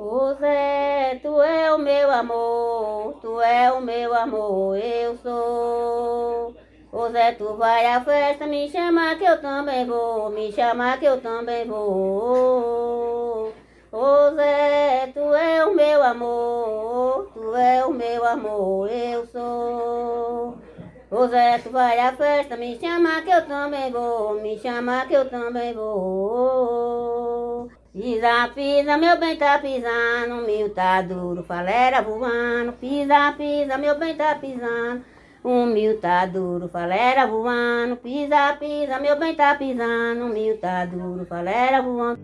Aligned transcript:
Ô 0.00 0.32
Zé, 0.34 1.18
tu 1.20 1.42
é 1.42 1.74
o 1.74 1.78
meu 1.78 2.08
amor, 2.08 3.14
tu 3.20 3.40
é 3.40 3.72
o 3.72 3.80
meu 3.80 4.14
amor, 4.14 4.78
eu 4.78 5.16
sou. 5.16 6.54
Ô 6.92 7.08
Zé, 7.10 7.32
tu 7.32 7.54
vai 7.56 7.84
à 7.84 8.00
festa, 8.00 8.46
me 8.46 8.70
chama 8.70 9.16
que 9.16 9.24
eu 9.24 9.40
também 9.40 9.84
vou, 9.86 10.30
me 10.30 10.52
chama 10.52 10.96
que 10.98 11.04
eu 11.04 11.20
também 11.20 11.66
vou. 11.66 13.52
Ô 13.90 14.30
Zé, 14.36 15.10
tu 15.12 15.34
é 15.34 15.66
o 15.66 15.74
meu 15.74 16.00
amor, 16.00 17.32
tu 17.34 17.56
é 17.56 17.84
o 17.84 17.92
meu 17.92 18.24
amor, 18.24 18.88
eu 18.88 19.26
sou. 19.26 20.58
Ô 21.10 21.26
Zé, 21.26 21.58
tu 21.58 21.70
vai 21.70 21.98
à 21.98 22.12
festa, 22.12 22.56
me 22.56 22.78
chama 22.78 23.20
que 23.22 23.30
eu 23.30 23.44
também 23.48 23.90
vou, 23.90 24.34
me 24.40 24.56
chama 24.60 25.06
que 25.06 25.14
eu 25.14 25.28
também 25.28 25.74
vou. 25.74 27.68
Pisa, 28.00 28.48
pisa, 28.54 28.96
meu 28.96 29.18
bem 29.18 29.36
tá 29.36 29.58
pisando, 29.58 30.46
meu 30.46 30.72
tá 30.72 31.02
duro, 31.02 31.42
falera 31.42 32.00
voando. 32.00 32.72
Pisa, 32.74 33.32
pisa, 33.32 33.76
meu 33.76 33.98
bem 33.98 34.14
tá 34.14 34.36
pisando, 34.36 35.02
o 35.42 35.66
mil 35.66 35.98
tá 35.98 36.24
duro, 36.24 36.68
falera 36.68 37.26
voando. 37.26 37.96
Pisa, 37.96 38.56
pisa, 38.56 39.00
meu 39.00 39.18
bem 39.18 39.34
tá 39.34 39.52
pisando, 39.56 40.26
o 40.26 40.28
mil 40.28 40.56
tá 40.58 40.84
duro, 40.84 41.26
falera 41.26 41.82
voando. 41.82 42.20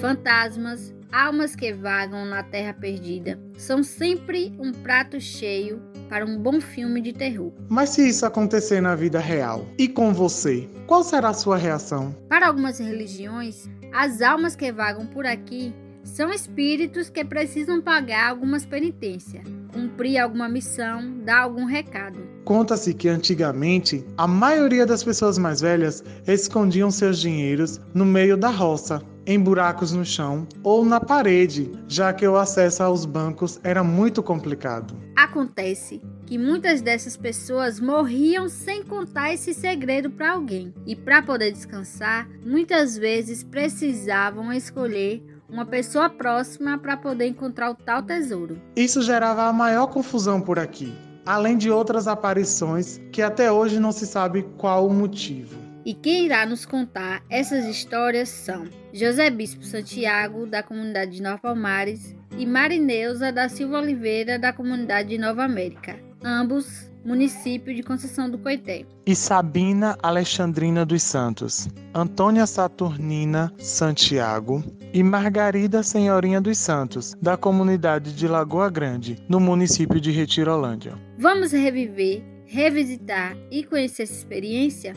Fantasmas, 0.00 0.94
almas 1.12 1.54
que 1.54 1.72
vagam 1.72 2.24
na 2.24 2.42
terra 2.42 2.72
perdida, 2.72 3.38
são 3.56 3.82
sempre 3.82 4.52
um 4.58 4.72
prato 4.72 5.20
cheio 5.20 5.82
para 6.08 6.24
um 6.24 6.38
bom 6.38 6.60
filme 6.60 7.00
de 7.00 7.12
terror. 7.12 7.52
Mas 7.68 7.90
se 7.90 8.08
isso 8.08 8.26
acontecer 8.26 8.80
na 8.80 8.94
vida 8.94 9.18
real 9.18 9.66
e 9.78 9.88
com 9.88 10.12
você, 10.12 10.68
qual 10.86 11.02
será 11.02 11.30
a 11.30 11.34
sua 11.34 11.56
reação? 11.56 12.14
Para 12.28 12.48
algumas 12.48 12.78
religiões, 12.78 13.68
as 13.92 14.22
almas 14.22 14.56
que 14.56 14.72
vagam 14.72 15.06
por 15.06 15.26
aqui 15.26 15.74
são 16.02 16.32
espíritos 16.32 17.10
que 17.10 17.24
precisam 17.24 17.80
pagar 17.80 18.30
algumas 18.30 18.64
penitências, 18.64 19.44
cumprir 19.72 20.18
alguma 20.18 20.48
missão, 20.48 21.18
dar 21.24 21.42
algum 21.42 21.64
recado. 21.64 22.18
Conta-se 22.44 22.94
que 22.94 23.08
antigamente 23.08 24.04
a 24.16 24.26
maioria 24.26 24.86
das 24.86 25.04
pessoas 25.04 25.38
mais 25.38 25.60
velhas 25.60 26.02
escondiam 26.26 26.90
seus 26.90 27.20
dinheiros 27.20 27.80
no 27.94 28.04
meio 28.04 28.36
da 28.36 28.48
roça, 28.48 29.02
em 29.30 29.38
buracos 29.38 29.92
no 29.92 30.04
chão 30.04 30.44
ou 30.64 30.84
na 30.84 30.98
parede, 30.98 31.70
já 31.86 32.12
que 32.12 32.26
o 32.26 32.36
acesso 32.36 32.82
aos 32.82 33.04
bancos 33.04 33.60
era 33.62 33.84
muito 33.84 34.24
complicado. 34.24 34.96
Acontece 35.14 36.02
que 36.26 36.36
muitas 36.36 36.82
dessas 36.82 37.16
pessoas 37.16 37.78
morriam 37.78 38.48
sem 38.48 38.82
contar 38.82 39.32
esse 39.32 39.54
segredo 39.54 40.10
para 40.10 40.32
alguém, 40.32 40.74
e 40.84 40.96
para 40.96 41.22
poder 41.22 41.52
descansar, 41.52 42.28
muitas 42.44 42.98
vezes 42.98 43.44
precisavam 43.44 44.52
escolher 44.52 45.22
uma 45.48 45.64
pessoa 45.64 46.10
próxima 46.10 46.76
para 46.76 46.96
poder 46.96 47.28
encontrar 47.28 47.70
o 47.70 47.74
tal 47.76 48.02
tesouro. 48.02 48.60
Isso 48.74 49.00
gerava 49.00 49.44
a 49.44 49.52
maior 49.52 49.86
confusão 49.86 50.40
por 50.40 50.58
aqui, 50.58 50.92
além 51.24 51.56
de 51.56 51.70
outras 51.70 52.08
aparições 52.08 53.00
que 53.12 53.22
até 53.22 53.52
hoje 53.52 53.78
não 53.78 53.92
se 53.92 54.08
sabe 54.08 54.42
qual 54.58 54.88
o 54.88 54.92
motivo. 54.92 55.69
E 55.84 55.94
quem 55.94 56.26
irá 56.26 56.44
nos 56.44 56.66
contar 56.66 57.22
essas 57.30 57.64
histórias 57.64 58.28
são 58.28 58.64
José 58.92 59.30
Bispo 59.30 59.64
Santiago, 59.64 60.46
da 60.46 60.62
comunidade 60.62 61.12
de 61.12 61.22
Nova 61.22 61.38
Palmares, 61.38 62.14
e 62.36 62.46
Marineuza 62.46 63.32
da 63.32 63.48
Silva 63.48 63.78
Oliveira, 63.78 64.38
da 64.38 64.52
comunidade 64.52 65.10
de 65.10 65.18
Nova 65.18 65.44
América, 65.44 65.98
ambos 66.22 66.90
município 67.04 67.74
de 67.74 67.82
Conceição 67.82 68.28
do 68.28 68.38
Coité. 68.38 68.84
E 69.06 69.14
Sabina 69.16 69.96
Alexandrina 70.02 70.84
dos 70.84 71.02
Santos, 71.02 71.68
Antônia 71.94 72.46
Saturnina 72.46 73.52
Santiago 73.58 74.62
e 74.92 75.02
Margarida 75.02 75.82
Senhorinha 75.82 76.40
dos 76.40 76.58
Santos, 76.58 77.14
da 77.20 77.36
comunidade 77.36 78.12
de 78.14 78.28
Lagoa 78.28 78.68
Grande, 78.68 79.16
no 79.28 79.40
município 79.40 80.00
de 80.00 80.10
Retirolândia. 80.10 80.94
Vamos 81.18 81.52
reviver, 81.52 82.22
revisitar 82.44 83.36
e 83.50 83.64
conhecer 83.64 84.02
essa 84.02 84.12
experiência? 84.12 84.94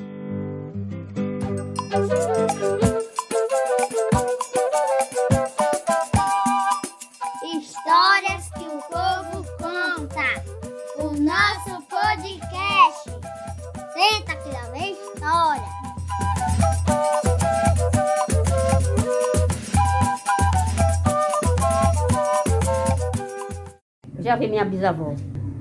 Histórias 1.94 2.10
que 8.58 8.66
o 8.66 8.82
povo 8.90 9.46
conta. 9.60 10.26
O 10.98 11.14
nosso 11.22 11.78
podcast. 11.88 13.14
Senta 13.94 14.34
que 14.38 14.50
lá 14.50 14.66
vem 14.72 14.94
história. 14.94 15.70
Já 24.20 24.36
vi 24.36 24.48
minha 24.48 24.66
bisavó, 24.66 25.14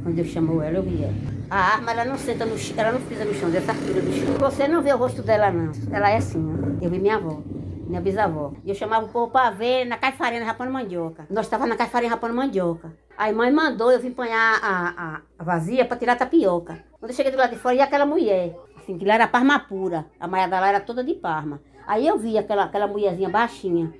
quando 0.03 0.19
eu 0.19 0.25
chamou 0.25 0.62
ela, 0.62 0.78
eu 0.78 0.82
vi 0.82 1.04
ela. 1.04 1.31
A 1.52 1.74
arma, 1.74 1.90
ela 1.92 2.06
não 2.06 2.16
senta 2.16 2.46
no 2.46 2.56
chão, 2.56 2.74
ela 2.78 2.92
não 2.92 3.00
pisa 3.02 3.26
no 3.26 3.34
chão, 3.34 3.50
dessa 3.50 3.72
altura 3.72 4.00
do 4.00 4.10
chão. 4.10 4.34
Você 4.38 4.66
não 4.66 4.80
vê 4.80 4.90
o 4.90 4.96
rosto 4.96 5.20
dela, 5.20 5.50
não. 5.50 5.70
Ela 5.92 6.08
é 6.08 6.16
assim, 6.16 6.42
ó. 6.42 6.82
Eu 6.82 6.88
vi 6.88 6.98
minha 6.98 7.16
avó, 7.16 7.42
minha 7.86 8.00
bisavó. 8.00 8.54
Eu 8.64 8.74
chamava 8.74 9.04
o 9.04 9.10
povo 9.10 9.30
pra 9.30 9.50
ver 9.50 9.84
na 9.84 9.98
caifarinha, 9.98 10.46
rapando 10.46 10.72
mandioca. 10.72 11.26
Nós 11.28 11.44
estávamos 11.44 11.68
na 11.68 11.76
caifarinha 11.76 12.10
rapando 12.10 12.34
mandioca. 12.34 12.96
Aí 13.18 13.34
mãe 13.34 13.52
mandou 13.52 13.92
eu 13.92 14.00
vim 14.00 14.12
apanhar 14.12 14.60
a, 14.62 14.94
a, 14.96 15.20
a 15.38 15.44
vazia 15.44 15.84
pra 15.84 15.98
tirar 15.98 16.14
a 16.14 16.16
tapioca. 16.16 16.82
Quando 16.98 17.10
eu 17.10 17.14
cheguei 17.14 17.30
do 17.30 17.36
lado 17.36 17.50
de 17.50 17.58
fora, 17.58 17.74
ia 17.74 17.84
aquela 17.84 18.06
mulher, 18.06 18.56
assim, 18.78 18.96
que 18.96 19.04
lá 19.04 19.16
era 19.16 19.28
parma 19.28 19.58
pura. 19.58 20.06
A 20.18 20.26
maia 20.26 20.46
lá 20.46 20.66
era 20.66 20.80
toda 20.80 21.04
de 21.04 21.12
parma. 21.12 21.60
Aí 21.86 22.06
eu 22.06 22.16
vi 22.16 22.38
aquela, 22.38 22.64
aquela 22.64 22.86
mulherzinha 22.86 23.28
baixinha. 23.28 23.92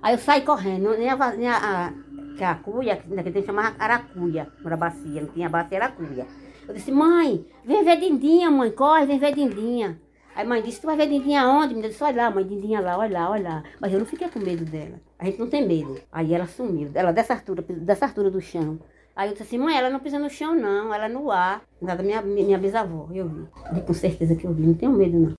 Aí 0.00 0.14
eu 0.14 0.18
saí 0.18 0.42
correndo, 0.42 0.96
nem 0.96 1.10
a, 1.10 1.32
nem 1.32 1.48
a, 1.48 1.56
a, 1.56 1.92
que 2.36 2.44
a 2.44 2.54
cuia, 2.54 3.02
naquele 3.08 3.32
tempo 3.32 3.46
chamava 3.46 3.74
aracuia, 3.80 4.46
não 4.60 4.66
era 4.68 4.76
bacia, 4.76 5.22
não 5.22 5.28
tinha 5.28 5.48
bacia, 5.48 5.76
era 5.76 5.88
cuia. 5.88 6.24
Eu 6.70 6.74
disse, 6.74 6.92
mãe, 6.92 7.44
vem 7.64 7.84
ver 7.84 7.98
Dindinha, 7.98 8.48
mãe, 8.48 8.70
corre, 8.70 9.04
vem 9.04 9.18
ver 9.18 9.34
Dindinha. 9.34 10.00
Aí 10.36 10.46
mãe 10.46 10.62
disse, 10.62 10.80
tu 10.80 10.86
vai 10.86 10.96
ver 10.96 11.08
Dindinha 11.08 11.44
onde? 11.48 11.74
Eu 11.74 11.82
disse, 11.82 12.04
olha 12.04 12.22
lá, 12.22 12.30
mãe, 12.30 12.46
Dindinha 12.46 12.80
lá, 12.80 12.96
olha 12.96 13.18
lá, 13.18 13.30
olha 13.30 13.42
lá. 13.42 13.62
Mas 13.80 13.92
eu 13.92 13.98
não 13.98 14.06
fiquei 14.06 14.28
com 14.28 14.38
medo 14.38 14.64
dela. 14.64 15.00
A 15.18 15.24
gente 15.24 15.40
não 15.40 15.48
tem 15.48 15.66
medo. 15.66 16.00
Aí 16.12 16.32
ela 16.32 16.46
sumiu, 16.46 16.88
ela 16.94 17.10
dessa 17.10 17.34
altura, 17.34 17.60
dessa 17.68 18.06
altura 18.06 18.30
do 18.30 18.40
chão. 18.40 18.78
Aí 19.16 19.28
eu 19.28 19.32
disse 19.32 19.42
assim, 19.42 19.58
mãe, 19.58 19.76
ela 19.76 19.90
não 19.90 19.98
pisa 19.98 20.16
no 20.16 20.30
chão, 20.30 20.54
não, 20.54 20.94
ela 20.94 21.06
é 21.06 21.08
no 21.08 21.28
ar. 21.32 21.60
Nada, 21.82 22.04
minha, 22.04 22.22
minha 22.22 22.56
bisavó, 22.56 23.08
eu 23.12 23.28
vi. 23.28 23.48
E 23.76 23.80
com 23.80 23.92
certeza 23.92 24.36
que 24.36 24.44
eu 24.44 24.52
vi, 24.54 24.64
não 24.64 24.74
tenho 24.74 24.92
medo, 24.92 25.18
não. 25.18 25.34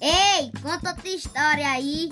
Ei, 0.00 0.52
conta 0.62 0.90
outra 0.90 1.08
história 1.08 1.66
aí. 1.66 2.10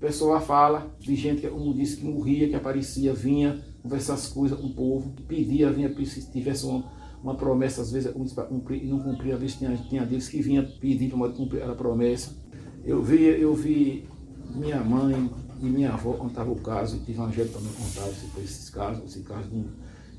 Pessoa 0.00 0.40
fala 0.40 0.94
de 1.00 1.14
gente 1.16 1.40
que, 1.40 1.48
como 1.48 1.74
disse, 1.74 1.96
que 1.96 2.04
morria, 2.04 2.48
que 2.48 2.54
aparecia, 2.54 3.12
vinha 3.12 3.60
conversar 3.82 4.14
as 4.14 4.28
coisas 4.28 4.58
com 4.58 4.66
o 4.66 4.74
povo, 4.74 5.12
pedia, 5.26 5.70
vinha 5.70 5.92
se 6.04 6.30
tivesse 6.30 6.66
uma, 6.66 6.84
uma 7.22 7.34
promessa, 7.34 7.80
às 7.82 7.90
vezes 7.90 8.12
para 8.32 8.44
cumprir 8.44 8.84
não 8.84 9.00
cumpria, 9.00 9.34
às 9.34 9.40
vezes 9.40 9.56
tinha, 9.56 9.76
tinha 9.76 10.04
deles 10.04 10.28
que 10.28 10.40
vinha 10.40 10.62
pedir 10.62 11.10
para 11.10 11.28
cumprir 11.30 11.62
a 11.62 11.74
promessa. 11.74 12.36
Eu 12.84 13.02
vi, 13.02 13.24
eu 13.24 13.54
vi 13.54 14.04
minha 14.54 14.80
mãe 14.82 15.30
e 15.60 15.64
minha 15.66 15.92
avó 15.92 16.12
contava 16.12 16.50
o 16.50 16.56
caso, 16.56 16.96
e 17.06 17.10
um 17.10 17.14
evangelho 17.14 17.48
também 17.50 17.72
contava 17.72 18.08
esse- 18.10 18.40
esses 18.40 18.70
casos, 18.70 19.04
esse 19.04 19.20
caso 19.24 19.48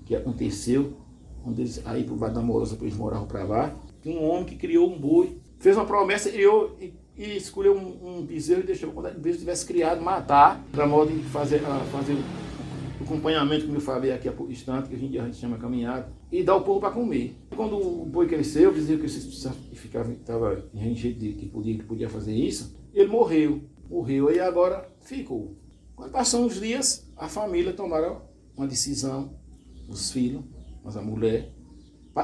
que 0.06 0.14
aconteceu, 0.16 0.98
onde 1.46 1.62
eles, 1.62 1.82
aí 1.86 2.04
por 2.04 2.18
baixo 2.18 2.36
da 2.36 2.42
morosa, 2.42 2.78
eles 2.82 2.98
moravam 2.98 3.28
para 3.28 3.44
lá, 3.46 3.76
um 4.06 4.24
homem 4.24 4.46
que 4.46 4.56
criou 4.56 4.92
um 4.92 5.00
boi, 5.00 5.40
fez 5.58 5.76
uma 5.78 5.86
promessa, 5.86 6.30
criou 6.30 6.76
e, 6.82 6.94
e 7.20 7.36
escolheu 7.36 7.76
um, 7.76 8.20
um 8.20 8.26
bezerro 8.26 8.62
e 8.62 8.66
deixou 8.66 8.94
quando 8.94 9.14
o 9.14 9.20
bezerro 9.20 9.40
tivesse 9.40 9.66
criado, 9.66 10.02
matar, 10.02 10.66
para 10.72 10.88
modo 10.88 11.12
de 11.12 11.22
fazer, 11.26 11.62
ah, 11.66 11.86
fazer 11.92 12.14
o 12.14 13.04
acompanhamento, 13.04 13.66
como 13.66 13.76
eu 13.76 13.82
falei 13.82 14.14
aqui 14.14 14.30
há 14.30 14.32
pouco 14.32 14.54
instante, 14.54 14.88
que 14.88 14.96
a 14.96 14.98
gente, 14.98 15.36
chama 15.36 15.58
caminhada, 15.58 16.10
e 16.32 16.42
dar 16.42 16.56
o 16.56 16.62
povo 16.62 16.80
para 16.80 16.92
comer. 16.92 17.36
Quando 17.54 17.76
o 17.76 18.06
boi 18.06 18.26
cresceu, 18.26 18.70
o 18.70 18.74
bezerro 18.74 19.00
cresceu, 19.00 19.52
ficava, 19.74 20.14
estava 20.14 20.64
em 20.74 20.96
jeito 20.96 21.20
de 21.20 21.34
que 21.34 21.46
podia, 21.48 21.78
que 21.78 21.84
podia 21.84 22.08
fazer 22.08 22.34
isso, 22.34 22.74
ele 22.94 23.10
morreu, 23.10 23.64
morreu, 23.90 24.32
e 24.32 24.40
agora 24.40 24.90
ficou. 25.02 25.58
Quando 25.98 26.12
passaram 26.12 26.46
uns 26.46 26.58
dias, 26.58 27.06
a 27.18 27.28
família 27.28 27.74
tomaram 27.74 28.22
uma 28.56 28.66
decisão, 28.66 29.38
os 29.90 30.10
filhos, 30.10 30.42
mas 30.82 30.96
a 30.96 31.02
mulher, 31.02 31.52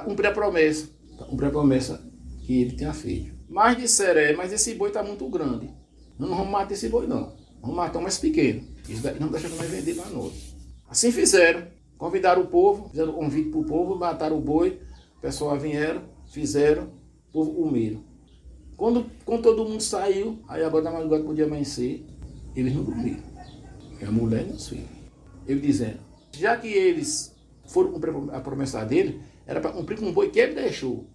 cumprir 0.06 0.28
a 0.28 0.32
promessa, 0.32 0.88
cumprir 1.30 1.48
a 1.48 1.52
promessa 1.52 2.02
que 2.46 2.62
ele 2.62 2.78
tinha 2.78 2.94
feito. 2.94 3.35
Mas 3.48 3.78
disseram, 3.78 4.22
é, 4.22 4.34
mas 4.34 4.52
esse 4.52 4.74
boi 4.76 4.90
está 4.90 5.04
muito 5.04 5.28
grande. 5.30 5.70
Nós 6.18 6.30
não 6.30 6.38
vamos 6.38 6.52
matar 6.52 6.74
esse 6.74 6.90
boi, 6.90 7.08
não. 7.08 7.34
Vamos 7.62 7.76
matar 7.76 8.00
o 8.00 8.02
mais 8.02 8.18
pequeno. 8.18 8.64
Isso 8.88 9.02
daí 9.02 9.20
não 9.20 9.30
deixa 9.30 9.50
nós 9.50 9.70
vender 9.70 9.96
para 9.96 10.10
nós. 10.10 10.56
Assim 10.88 11.12
fizeram. 11.12 11.68
Convidaram 11.98 12.42
o 12.42 12.48
povo, 12.48 12.90
fizeram 12.90 13.12
o 13.12 13.16
convite 13.16 13.50
para 13.50 13.60
o 13.60 13.64
povo, 13.64 13.96
mataram 13.96 14.38
o 14.38 14.42
boi. 14.42 14.80
O 15.18 15.22
pessoal 15.22 15.58
vieram, 15.58 16.04
fizeram, 16.28 16.92
o 17.30 17.32
povo 17.32 17.54
comeram. 17.54 18.04
Quando, 18.76 19.06
quando 19.24 19.42
todo 19.42 19.64
mundo 19.64 19.82
saiu, 19.82 20.40
aí 20.48 20.64
agora 20.64 20.84
na 20.84 20.92
madrugada 20.92 21.24
podia 21.24 21.46
amanhecer, 21.46 22.06
eles 22.56 22.74
não 22.76 22.84
dormiram. 22.84 23.24
E 24.02 24.06
a 24.06 24.12
mulher 24.12 24.46
e 24.48 24.52
os 24.52 24.68
filhos. 24.68 24.90
Ele 25.48 25.62
dizendo, 25.62 26.00
já 26.32 26.58
que 26.58 26.68
eles 26.68 27.34
foram 27.68 27.94
cumprir 27.94 28.14
a 28.34 28.40
promessa 28.42 28.84
dele, 28.84 29.22
era 29.48 29.62
para 29.62 29.72
cumprir 29.72 29.98
com 29.98 30.10
o 30.10 30.12
boi 30.12 30.30
que 30.30 30.40
ele 30.40 30.56
deixou. 30.56 31.08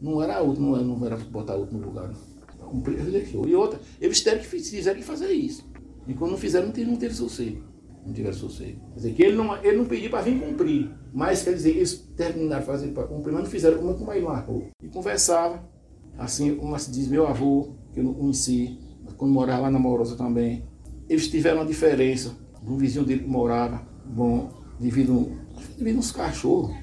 Não 0.00 0.22
era 0.22 0.40
outro, 0.40 0.62
não 0.62 0.74
era, 0.74 0.84
não 0.84 1.06
era 1.06 1.16
botar 1.16 1.54
outro 1.54 1.76
no 1.76 1.86
lugar. 1.86 2.10
Não. 2.58 3.48
E 3.48 3.54
outra, 3.54 3.80
eles 4.00 4.18
tiveram 4.18 4.40
que, 4.40 4.46
fizeram 4.46 4.98
que 4.98 5.04
fazer 5.04 5.32
isso. 5.32 5.68
E 6.06 6.14
quando 6.14 6.32
não 6.32 6.38
fizeram, 6.38 6.66
não 6.66 6.72
teve, 6.72 6.90
não 6.90 6.96
teve 6.96 7.14
sossego. 7.14 7.62
Não 8.06 8.12
tiveram 8.12 8.36
sossego. 8.36 8.80
Quer 8.90 8.96
dizer, 8.96 9.14
que 9.14 9.22
ele 9.22 9.36
não, 9.36 9.56
ele 9.62 9.76
não 9.76 9.84
pediu 9.84 10.10
para 10.10 10.22
vir 10.22 10.40
cumprir. 10.40 10.90
Mas, 11.12 11.42
quer 11.42 11.54
dizer, 11.54 11.70
eles 11.70 11.94
terminaram 12.16 12.64
fazer 12.64 12.88
para 12.88 13.06
cumprir, 13.06 13.32
mas 13.32 13.42
não 13.42 13.50
fizeram 13.50 13.80
uma 13.80 13.94
como 13.94 14.12
ele 14.12 14.24
marcou. 14.24 14.68
E 14.82 14.88
conversava, 14.88 15.68
assim, 16.16 16.54
como 16.54 16.78
se 16.78 16.90
diz 16.90 17.08
meu 17.08 17.26
avô, 17.26 17.74
que 17.92 18.00
eu 18.00 18.04
não 18.04 18.14
conheci, 18.14 18.78
quando 19.16 19.32
morava 19.32 19.62
lá 19.62 19.70
na 19.70 19.78
Morosa 19.78 20.16
também. 20.16 20.64
Eles 21.08 21.28
tiveram 21.28 21.58
uma 21.58 21.66
diferença 21.66 22.34
um 22.66 22.76
vizinho 22.76 23.04
dele 23.04 23.22
que 23.22 23.28
morava, 23.28 23.82
bom, 24.04 24.50
devido, 24.78 25.32
devido 25.78 25.98
uns 25.98 26.12
cachorros 26.12 26.74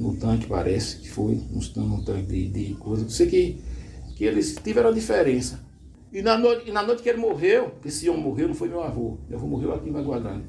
no 0.00 0.16
tanque, 0.16 0.46
parece, 0.46 0.96
que 0.96 1.10
foi, 1.10 1.38
uns, 1.54 1.74
num 1.76 2.02
tanque 2.02 2.26
de, 2.26 2.48
de 2.48 2.74
coisa. 2.76 3.04
Eu 3.04 3.10
sei 3.10 3.26
que, 3.26 3.62
que 4.16 4.24
eles 4.24 4.54
tiveram 4.54 4.88
a 4.88 4.92
diferença. 4.92 5.62
E 6.10 6.22
na, 6.22 6.38
noite, 6.38 6.68
e 6.68 6.72
na 6.72 6.82
noite 6.82 7.02
que 7.02 7.08
ele 7.08 7.18
morreu, 7.18 7.74
esse 7.84 8.08
homem 8.08 8.22
morreu, 8.22 8.48
não 8.48 8.54
foi 8.54 8.68
meu 8.68 8.82
avô, 8.82 9.18
meu 9.28 9.38
avô 9.38 9.46
morreu 9.46 9.74
aqui 9.74 9.90
em 9.90 9.92
Baguadrando. 9.92 10.44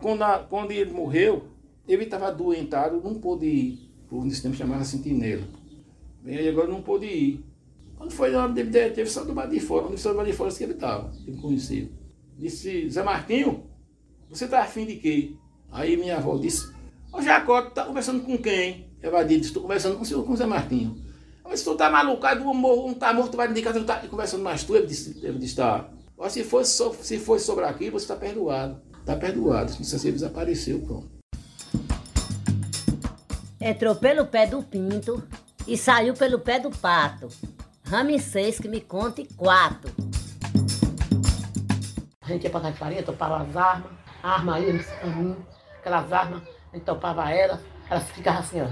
Quando, 0.00 0.48
quando 0.48 0.72
ele 0.72 0.90
morreu, 0.90 1.44
ele 1.86 2.04
estava 2.04 2.26
adoentado, 2.26 3.00
não 3.00 3.14
pôde 3.14 3.46
ir, 3.46 3.90
por 4.08 4.24
nesse 4.24 4.42
tempo 4.42 4.56
chamava 4.56 4.84
sentinela. 4.84 5.44
Bem, 6.22 6.36
aí 6.36 6.48
agora 6.48 6.66
não 6.66 6.82
pôde 6.82 7.06
ir. 7.06 7.44
Quando 7.96 8.10
foi 8.10 8.34
hora 8.34 8.52
dele, 8.52 8.70
teve 8.90 9.06
só 9.08 9.24
do 9.24 9.32
lado 9.32 9.52
de 9.52 9.60
fora, 9.60 9.86
onde 9.86 10.00
saiu 10.00 10.14
do 10.14 10.18
lado 10.18 10.26
de 10.26 10.32
fora 10.32 10.52
que 10.52 10.64
ele 10.64 10.72
estava, 10.72 11.12
ele 11.24 11.36
conheceu. 11.36 11.88
Disse, 12.36 12.90
Zé 12.90 13.02
Martinho, 13.02 13.62
você 14.28 14.44
está 14.44 14.62
afim 14.62 14.84
de 14.84 14.96
quê? 14.96 15.34
Aí 15.70 15.96
minha 15.96 16.16
avó 16.16 16.36
disse, 16.36 16.72
ô 17.12 17.20
Jacó, 17.20 17.62
tu 17.62 17.70
tá 17.70 17.84
conversando 17.84 18.22
com 18.24 18.38
quem? 18.38 18.90
Evadir 19.02 19.38
disse, 19.38 19.50
estou 19.50 19.62
conversando 19.62 19.96
com 19.96 20.02
o 20.02 20.06
senhor, 20.06 20.24
com 20.24 20.32
o 20.32 20.36
Zé 20.36 20.46
Martinho. 20.46 20.96
Mas 21.44 21.62
tu 21.62 21.74
tá 21.74 21.90
maluco, 21.90 22.24
aí 22.24 22.38
do 22.38 22.44
morro, 22.54 22.88
não 22.88 22.94
tá 22.94 23.12
morto, 23.12 23.36
vai 23.36 23.46
me 23.46 23.52
indicar, 23.52 23.72
tu 23.72 23.84
tá 23.84 23.98
conversando 24.08 24.42
mais 24.42 24.64
tu, 24.64 24.74
ele 24.74 24.86
disse, 24.86 25.18
ele 25.22 25.38
disse 25.38 25.56
tá. 25.56 25.88
Mas 26.16 26.32
se 26.32 26.44
fosse, 26.44 26.72
so, 26.72 26.94
se 26.94 27.18
fosse 27.18 27.44
sobre 27.44 27.64
aquilo, 27.64 27.98
você 27.98 28.04
está 28.04 28.16
perdoado. 28.16 28.80
Está 29.00 29.16
perdoado. 29.16 29.72
Se 29.72 29.98
você 29.98 30.12
desapareceu, 30.12 30.80
pronto. 30.80 31.10
Entrou 33.60 33.96
pelo 33.96 34.26
pé 34.26 34.46
do 34.46 34.62
pinto 34.62 35.22
e 35.66 35.76
saiu 35.76 36.14
pelo 36.14 36.38
pé 36.38 36.60
do 36.60 36.70
pato. 36.70 37.28
Ramsês 37.84 38.58
que 38.58 38.68
me 38.68 38.80
conte 38.80 39.26
quatro. 39.36 39.92
A 42.22 42.28
gente 42.28 42.44
ia 42.44 42.50
pra 42.50 42.72
farinha, 42.72 43.02
topava 43.02 43.42
as 43.42 43.56
armas, 43.56 43.90
a 44.22 44.30
arma 44.30 44.60
nesse 44.60 44.92
caminho, 45.00 45.36
aquelas 45.80 46.12
armas, 46.12 46.42
a 46.72 46.76
gente 46.76 46.84
topava 46.84 47.30
elas, 47.30 47.60
elas 47.90 48.10
ficavam 48.10 48.40
assim, 48.40 48.62
ó, 48.62 48.66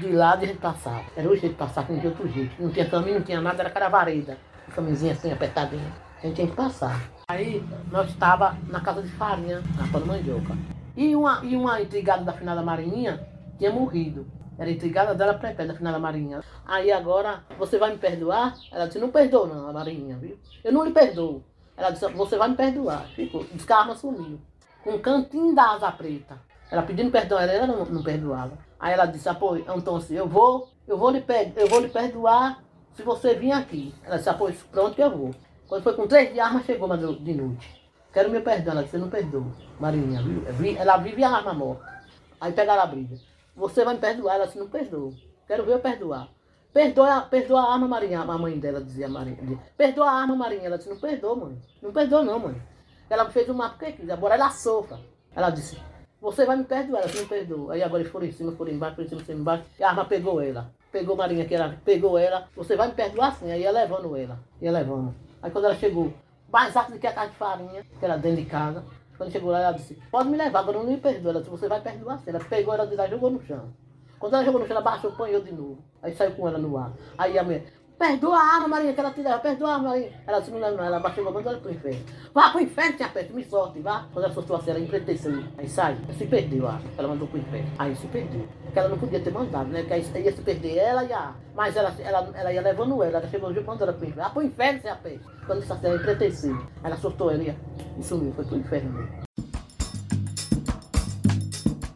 de 0.00 0.12
lado 0.12 0.42
e 0.42 0.44
a 0.44 0.48
gente 0.48 0.60
passava. 0.60 1.04
Era 1.16 1.28
o 1.28 1.36
jeito 1.36 1.52
de 1.52 1.58
passar, 1.58 1.86
com 1.86 1.96
de 1.96 2.06
outro 2.06 2.28
jeito. 2.28 2.60
Não 2.60 2.70
tinha 2.70 2.88
caminho, 2.88 3.18
não 3.18 3.22
tinha 3.24 3.40
nada, 3.40 3.62
era 3.62 3.70
cara 3.70 3.88
vareda. 3.88 4.36
Caminhozinha 4.74 5.12
assim, 5.12 5.32
apertadinha. 5.32 5.92
A 6.18 6.26
gente 6.26 6.34
tinha 6.34 6.48
que 6.48 6.56
passar. 6.56 7.00
Aí 7.28 7.64
nós 7.92 8.08
estava 8.08 8.56
na 8.66 8.80
casa 8.80 9.02
de 9.02 9.08
farinha, 9.10 9.62
na 9.76 9.86
Panamandioca. 9.86 10.56
E 10.96 11.14
uma, 11.14 11.40
e 11.44 11.54
uma 11.54 11.80
intrigada 11.80 12.24
da 12.24 12.32
finada 12.32 12.60
Marinha 12.60 13.24
tinha 13.56 13.70
morrido. 13.70 14.26
Era 14.58 14.68
intrigada 14.68 15.14
dela 15.14 15.34
pré 15.34 15.52
da 15.52 15.74
finada 15.74 15.98
Marinha. 16.00 16.40
Aí 16.66 16.90
agora, 16.90 17.44
você 17.56 17.78
vai 17.78 17.92
me 17.92 17.98
perdoar? 17.98 18.54
Ela 18.72 18.86
disse, 18.86 18.98
não 18.98 19.10
perdoa 19.10 19.46
não, 19.46 19.68
a 19.68 19.72
Marinha, 19.72 20.16
viu? 20.16 20.36
Eu 20.64 20.72
não 20.72 20.84
lhe 20.84 20.90
perdoo. 20.90 21.44
Ela 21.76 21.90
disse, 21.90 22.08
você 22.08 22.36
vai 22.36 22.48
me 22.48 22.56
perdoar. 22.56 23.04
Ficou, 23.14 23.44
disse 23.44 23.64
que 23.64 23.72
a 23.72 23.78
arma 23.78 23.94
sumiu. 23.94 24.40
Com 24.82 24.94
um 24.94 24.98
cantinho 24.98 25.54
da 25.54 25.74
asa 25.74 25.92
preta. 25.92 26.47
Ela 26.70 26.82
pedindo 26.82 27.10
perdão, 27.10 27.38
ela 27.38 27.66
não, 27.66 27.84
não 27.84 28.02
perdoava. 28.02 28.58
Aí 28.78 28.92
ela 28.92 29.06
disse, 29.06 29.28
apoio, 29.28 29.64
então 29.76 29.96
assim, 29.96 30.14
eu 30.14 30.28
vou, 30.28 30.68
eu 30.86 30.96
vou 30.96 31.10
lhe, 31.10 31.24
eu 31.56 31.66
vou 31.66 31.80
lhe 31.80 31.88
perdoar 31.88 32.62
se 32.94 33.02
você 33.02 33.34
vir 33.34 33.52
aqui. 33.52 33.94
Ela 34.04 34.16
disse, 34.16 34.28
apoio, 34.28 34.54
pronto 34.70 34.94
que 34.94 35.02
eu 35.02 35.10
vou. 35.10 35.34
Quando 35.68 35.82
foi 35.82 35.94
com 35.94 36.06
três 36.06 36.32
de 36.32 36.40
arma, 36.40 36.62
chegou 36.62 36.88
de 36.96 37.34
noite. 37.34 37.78
Quero 38.12 38.30
meu 38.30 38.42
perdão, 38.42 38.72
ela 38.72 38.82
disse, 38.82 38.96
não 38.96 39.10
perdoa. 39.10 39.46
Marinha, 39.78 40.22
viu? 40.22 40.76
Ela 40.78 40.96
vive 40.96 41.22
a 41.22 41.30
arma 41.30 41.52
morta. 41.52 42.02
Aí 42.40 42.52
pegaram 42.52 42.82
a 42.82 42.86
briga. 42.86 43.16
Você 43.54 43.84
vai 43.84 43.94
me 43.94 44.00
perdoar? 44.00 44.36
Ela 44.36 44.46
disse, 44.46 44.58
não 44.58 44.68
perdoa. 44.68 45.12
Quero 45.46 45.64
ver 45.64 45.74
eu 45.74 45.80
perdoar. 45.80 46.28
Perdoa, 46.72 47.22
perdoa 47.22 47.60
a 47.60 47.72
arma, 47.72 47.88
Marinha. 47.88 48.20
A 48.20 48.38
mãe 48.38 48.58
dela 48.58 48.80
dizia, 48.80 49.08
Marinha. 49.08 49.58
Perdoa 49.76 50.08
a 50.08 50.12
arma, 50.12 50.36
Marinha. 50.36 50.66
Ela 50.66 50.78
disse, 50.78 50.88
não 50.88 50.98
perdoa, 50.98 51.36
mãe. 51.36 51.58
Não 51.82 51.92
perdoa 51.92 52.22
não, 52.22 52.38
mãe. 52.38 52.62
Ela 53.10 53.30
fez 53.30 53.48
o 53.48 53.54
mapa 53.54 53.76
porque 53.78 53.92
quis. 53.92 54.10
Agora 54.10 54.34
ela 54.34 54.50
sofra. 54.50 54.98
Ela 55.34 55.50
disse, 55.50 55.78
você 56.20 56.44
vai 56.44 56.56
me 56.56 56.64
perdoar. 56.64 57.02
Ela 57.02 57.12
não 57.14 57.26
perdoa. 57.26 57.74
Aí 57.74 57.82
agora 57.82 58.02
eles 58.02 58.12
foram 58.12 58.26
em 58.26 58.32
cima, 58.32 58.52
foram 58.52 58.72
embaixo, 58.72 58.96
foram 58.96 59.06
em 59.06 59.08
cima, 59.08 59.24
foram 59.24 59.40
embaixo. 59.40 59.64
E 59.78 59.82
a 59.82 59.88
arma 59.88 60.04
pegou 60.04 60.40
ela. 60.40 60.70
Pegou 60.90 61.16
Marinha, 61.16 61.44
que 61.44 61.54
ela 61.54 61.76
pegou 61.84 62.18
ela. 62.18 62.48
Você 62.56 62.76
vai 62.76 62.88
me 62.88 62.94
perdoar 62.94 63.34
sim. 63.36 63.50
Aí 63.50 63.62
ia 63.62 63.70
levando 63.70 64.16
ela. 64.16 64.38
Ia 64.60 64.72
levando. 64.72 65.14
Aí 65.42 65.50
quando 65.50 65.66
ela 65.66 65.74
chegou, 65.74 66.12
mais 66.50 66.74
rápido 66.74 66.94
do 66.94 67.00
que 67.00 67.06
a 67.06 67.12
casa 67.12 67.30
de 67.30 67.36
farinha, 67.36 67.84
que 67.98 68.04
era 68.04 68.16
dentro 68.16 68.42
de 68.42 68.46
casa. 68.46 68.84
Quando 69.16 69.32
chegou 69.32 69.50
lá, 69.50 69.60
ela 69.60 69.72
disse, 69.72 70.00
pode 70.10 70.28
me 70.28 70.36
levar, 70.36 70.60
agora 70.60 70.78
eu 70.78 70.84
não 70.84 70.90
me 70.90 70.96
perdoa. 70.96 71.32
Ela 71.32 71.40
disse, 71.40 71.50
você 71.50 71.68
vai 71.68 71.80
perdoar 71.80 72.18
sim. 72.18 72.30
Ela 72.30 72.40
pegou 72.40 72.74
ela 72.74 72.84
e 72.84 73.10
jogou 73.10 73.30
no 73.30 73.42
chão. 73.42 73.72
Quando 74.18 74.34
ela 74.34 74.44
jogou 74.44 74.60
no 74.60 74.66
chão, 74.66 74.76
ela 74.76 74.84
baixou, 74.84 75.10
apanhou 75.10 75.40
de 75.40 75.52
novo. 75.52 75.78
Aí 76.02 76.14
saiu 76.14 76.32
com 76.32 76.48
ela 76.48 76.58
no 76.58 76.76
ar. 76.76 76.92
Aí 77.16 77.38
a 77.38 77.42
mulher, 77.42 77.72
perdoa 77.98 78.38
a 78.38 78.68
Maria, 78.68 78.92
que 78.92 79.00
ela 79.00 79.10
te 79.10 79.20
leva, 79.20 79.38
perdoa 79.38 79.74
a 79.74 79.78
Maria. 79.78 80.12
Ela 80.26 80.40
leva 80.40 80.50
não, 80.50 80.84
ela 80.84 81.00
baixou, 81.00 81.24
mandou 81.24 81.52
ela 81.52 81.60
pro 81.60 81.72
inferno. 81.72 82.00
Vá 82.32 82.50
pro 82.50 82.60
inferno, 82.60 82.96
tia 82.96 83.08
Peste, 83.08 83.32
me 83.32 83.44
sorte, 83.44 83.80
vá. 83.80 84.06
Quando 84.12 84.24
ela 84.24 84.34
soltou 84.34 84.56
assim, 84.56 84.70
ela 84.70 84.78
empreteceu. 84.78 85.42
Aí 85.58 85.68
sai, 85.68 85.98
se 86.16 86.26
perdeu 86.26 86.66
a 86.68 86.74
arma, 86.74 86.90
ela 86.96 87.08
mandou 87.08 87.26
pro 87.26 87.38
inferno. 87.38 87.68
Aí 87.78 87.94
se 87.96 88.06
perdeu. 88.06 88.46
Porque 88.62 88.78
ela 88.78 88.88
não 88.88 88.98
podia 88.98 89.20
ter 89.20 89.32
mandado, 89.32 89.68
né? 89.70 89.80
Porque 89.80 89.94
aí 89.94 90.24
ia 90.24 90.32
se 90.32 90.42
perder 90.42 90.76
ela 90.76 91.04
e 91.04 91.12
a. 91.12 91.34
Mas 91.54 91.76
ela, 91.76 91.94
ela, 91.98 92.30
ela 92.34 92.52
ia 92.52 92.62
levando 92.62 93.02
ela, 93.02 93.18
ela 93.18 93.28
chegou 93.28 93.50
mandou 93.50 93.82
ela 93.82 93.92
pro 93.92 94.06
inferno. 94.06 94.22
Vá 94.22 94.30
pro 94.30 94.42
inferno, 94.42 94.80
tia 94.80 94.96
Peste. 94.96 95.26
Quando 95.44 95.62
assim, 95.72 95.86
ela 95.86 95.96
empreteceu. 95.96 96.66
Ela 96.84 96.96
soltou 96.96 97.30
ela 97.30 97.42
e 97.42 98.02
sumiu, 98.02 98.32
foi 98.32 98.44
pro 98.44 98.56
inferno 98.56 98.92
mesmo. 98.92 99.28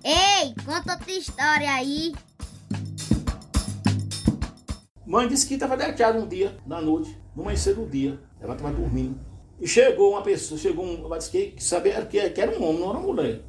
Ei, 0.04 0.52
conta 0.66 0.94
outra 0.94 1.12
história 1.12 1.70
aí. 1.70 2.12
Mãe 5.12 5.28
disse 5.28 5.46
que 5.46 5.52
estava 5.52 5.76
deitado 5.76 6.18
um 6.18 6.26
dia, 6.26 6.56
na 6.66 6.80
noite, 6.80 7.14
no 7.36 7.42
amanhecer 7.42 7.74
do 7.74 7.84
dia. 7.84 8.18
Ela 8.40 8.54
estava 8.54 8.72
dormindo. 8.72 9.20
E 9.60 9.68
chegou 9.68 10.12
uma 10.12 10.22
pessoa, 10.22 10.58
chegou 10.58 10.86
um, 10.86 11.04
ela 11.04 11.18
disse 11.18 11.30
que, 11.30 11.62
sabia 11.62 12.00
que, 12.06 12.18
era 12.18 12.58
um 12.58 12.66
homem, 12.66 12.80
não 12.80 12.88
era 12.88 12.98
uma 12.98 13.06
mulher. 13.06 13.42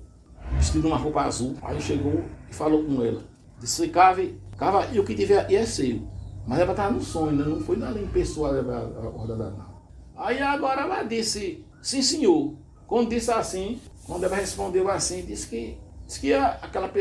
Vestido 0.58 0.90
uma 0.90 0.98
roupa 0.98 1.22
azul. 1.22 1.56
Aí 1.62 1.80
chegou 1.80 2.22
e 2.52 2.54
falou 2.54 2.84
com 2.84 3.02
ela. 3.02 3.22
Disse, 3.62 3.88
Cave, 3.88 4.38
Cava, 4.58 4.90
e 4.92 5.00
o 5.00 5.06
que 5.06 5.16
tiver 5.16 5.46
aí 5.46 5.56
é 5.56 5.66
seu. 5.66 6.06
Mas 6.46 6.60
ela 6.60 6.72
estava 6.72 6.92
no 6.92 7.02
sonho, 7.02 7.32
né? 7.32 7.46
não 7.46 7.62
foi 7.62 7.78
nada 7.78 7.98
em 7.98 8.08
pessoa 8.08 8.62
da 8.62 9.50
não. 9.50 9.74
Aí 10.18 10.42
agora 10.42 10.82
ela 10.82 11.04
disse, 11.04 11.66
sim 11.82 12.02
senhor. 12.02 12.58
Quando 12.86 13.08
disse 13.08 13.32
assim, 13.32 13.80
quando 14.06 14.26
ela 14.26 14.36
respondeu 14.36 14.90
assim, 14.90 15.22
disse 15.22 15.48
que, 15.48 15.78
disse 16.06 16.20
que 16.20 16.34
aquela, 16.34 16.92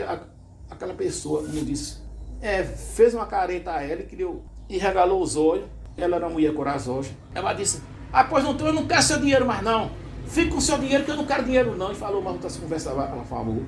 aquela 0.71 0.95
pessoa, 0.95 1.42
como 1.42 1.64
disse, 1.64 2.00
é, 2.40 2.62
fez 2.62 3.12
uma 3.12 3.26
careta 3.26 3.73
a 3.73 3.83
ela 3.83 4.02
e 4.02 4.07
criou 4.07 4.51
e 4.73 4.79
regalou 4.79 5.23
os 5.23 5.37
olhos. 5.37 5.67
Ela 5.97 6.17
era 6.17 6.26
uma 6.26 6.33
mulher 6.33 6.55
corajosa. 6.55 7.11
Ela 7.35 7.52
disse: 7.52 7.83
Ah, 8.11 8.25
pois 8.25 8.43
não, 8.43 8.57
eu 8.59 8.73
não 8.73 8.87
quero 8.87 9.02
seu 9.02 9.21
dinheiro 9.21 9.47
mais 9.47 9.62
não. 9.62 9.91
Fique 10.26 10.50
com 10.50 10.61
seu 10.61 10.79
dinheiro 10.79 11.05
que 11.05 11.11
eu 11.11 11.17
não 11.17 11.26
quero 11.26 11.45
dinheiro 11.45 11.76
não. 11.76 11.93
E 11.93 11.95
falou 11.95 12.23
uma 12.23 12.31
outra 12.31 12.50
conversa, 12.50 12.91
ela 12.91 13.25
falou. 13.29 13.62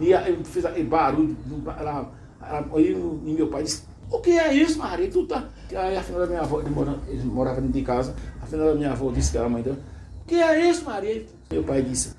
E 0.00 0.10
eu 0.10 0.44
fiz 0.44 0.64
barulho. 0.88 1.36
Ela, 1.78 2.10
ela, 2.42 2.66
e 2.76 2.94
meu 3.32 3.46
pai 3.46 3.62
disse: 3.62 3.84
O 4.10 4.18
que 4.18 4.30
é 4.30 4.52
isso, 4.52 4.78
Maria? 4.78 5.08
Tu 5.08 5.24
tá... 5.26 5.44
Aí 5.74 5.96
a 5.96 6.02
filha 6.02 6.18
da 6.18 6.26
minha 6.26 6.40
avó, 6.40 6.60
ele, 6.60 6.70
mora, 6.70 6.98
ele 7.06 7.22
morava 7.24 7.60
dentro 7.60 7.74
de 7.74 7.82
casa. 7.82 8.16
A 8.42 8.46
filha 8.46 8.64
da 8.64 8.74
minha 8.74 8.90
avó 8.90 9.12
disse 9.12 9.30
que 9.30 9.38
era 9.38 9.46
a 9.46 9.50
mãe 9.50 9.62
dela: 9.62 9.78
O 10.22 10.26
que 10.26 10.34
é 10.34 10.68
isso, 10.68 10.84
Maria? 10.84 11.14
E 11.14 11.28
meu 11.52 11.62
pai 11.62 11.82
disse: 11.82 12.16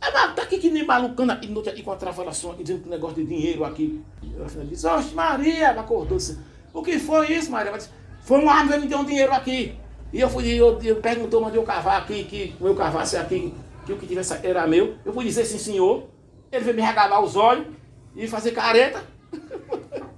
é, 0.00 0.10
mas 0.10 0.34
tá 0.34 0.42
aqui 0.42 0.58
que 0.58 0.68
nem 0.68 0.84
malucando 0.84 1.30
aqui, 1.30 1.46
no 1.46 1.60
encontrava 1.60 2.22
ela 2.22 2.32
só 2.32 2.54
dizendo 2.54 2.82
que 2.82 2.88
negócio 2.88 3.16
de 3.16 3.24
dinheiro 3.24 3.64
aqui. 3.64 4.02
E 4.20 4.42
a 4.42 4.48
filha 4.48 4.64
disse: 4.64 4.84
Oxe, 4.86 5.14
Maria, 5.14 5.68
ela 5.68 5.82
acordou 5.82 6.16
disse. 6.16 6.38
O 6.72 6.82
que 6.82 6.98
foi 6.98 7.32
isso, 7.32 7.50
Maria? 7.50 7.68
Ela 7.68 7.78
disse, 7.78 7.90
foi 8.22 8.38
um 8.38 8.48
homem 8.48 8.68
que 8.68 8.78
me 8.78 8.86
deu 8.86 8.98
um 8.98 9.04
dinheiro 9.04 9.32
aqui. 9.32 9.76
E 10.12 10.20
eu 10.20 10.28
fui, 10.28 10.46
eu, 10.48 10.78
eu 10.82 10.96
perguntou, 10.96 11.40
mandei 11.40 11.58
eu 11.58 11.64
cavar 11.64 12.00
aqui, 12.02 12.24
que 12.24 12.54
o 12.60 12.64
meu 12.64 12.74
cavasse 12.74 13.16
aqui, 13.16 13.54
que 13.86 13.92
o 13.92 13.96
que 13.96 14.06
tivesse 14.06 14.34
era 14.46 14.66
meu. 14.66 14.96
Eu 15.04 15.12
fui 15.12 15.24
dizer 15.24 15.44
sim, 15.44 15.58
senhor. 15.58 16.08
Ele 16.50 16.64
veio 16.64 16.76
me 16.76 16.82
regalar 16.82 17.22
os 17.22 17.34
olhos 17.34 17.66
e 18.14 18.26
fazer 18.28 18.52
careta. 18.52 19.02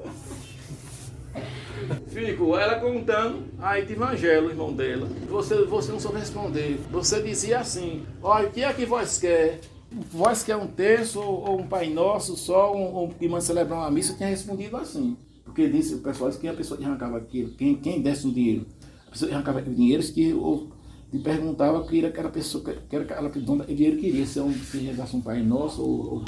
Fico, 2.08 2.56
ela 2.56 2.78
contando, 2.80 3.44
aí 3.58 3.84
de 3.84 3.92
Evangelho, 3.92 4.48
irmão 4.48 4.72
dela. 4.72 5.08
Você, 5.28 5.64
você 5.64 5.92
não 5.92 6.00
soube 6.00 6.18
responder. 6.18 6.80
Você 6.90 7.20
dizia 7.22 7.58
assim: 7.58 8.06
olha, 8.22 8.48
o 8.48 8.52
que 8.52 8.62
é 8.62 8.72
que 8.72 8.86
vós 8.86 9.18
quer? 9.18 9.60
Vós 9.90 10.42
quer 10.42 10.56
um 10.56 10.66
terço 10.66 11.20
ou, 11.20 11.50
ou 11.50 11.60
um 11.60 11.66
Pai 11.66 11.88
Nosso 11.88 12.36
só, 12.36 12.72
um, 12.74 13.04
um 13.04 13.14
irmã 13.20 13.40
celebrar 13.40 13.80
uma 13.80 13.90
missa? 13.90 14.12
Eu 14.12 14.16
tinha 14.16 14.28
respondido 14.28 14.76
assim. 14.76 15.16
Porque 15.54 15.68
disse, 15.68 15.94
o 15.94 15.98
pessoal 16.00 16.30
disse 16.30 16.40
que 16.40 16.48
a 16.48 16.52
pessoa 16.52 16.76
que 16.76 16.84
arrancava 16.84 17.16
aquilo, 17.16 17.52
quem, 17.52 17.76
quem 17.76 18.02
desse 18.02 18.26
o 18.26 18.32
dinheiro, 18.32 18.66
a 19.06 19.12
pessoa 19.12 19.28
que 19.28 19.34
arrancava 19.36 19.62
dinheiro, 19.62 20.02
que 20.02 20.34
ou, 20.34 20.68
te 21.12 21.18
perguntava 21.20 21.86
que 21.86 21.96
era 21.96 22.08
aquela 22.08 22.28
pessoa, 22.28 22.64
que 22.64 22.96
era 22.96 23.04
aquela 23.04 23.30
pessoa, 23.30 23.62
o 23.62 23.66
dinheiro 23.66 23.96
queria, 23.96 24.26
se, 24.26 24.40
é 24.40 24.42
um, 24.42 24.52
se 24.52 24.78
regasse 24.78 25.14
um 25.14 25.20
Pai 25.20 25.44
Nosso, 25.44 25.80
ou, 25.80 26.14
ou 26.14 26.24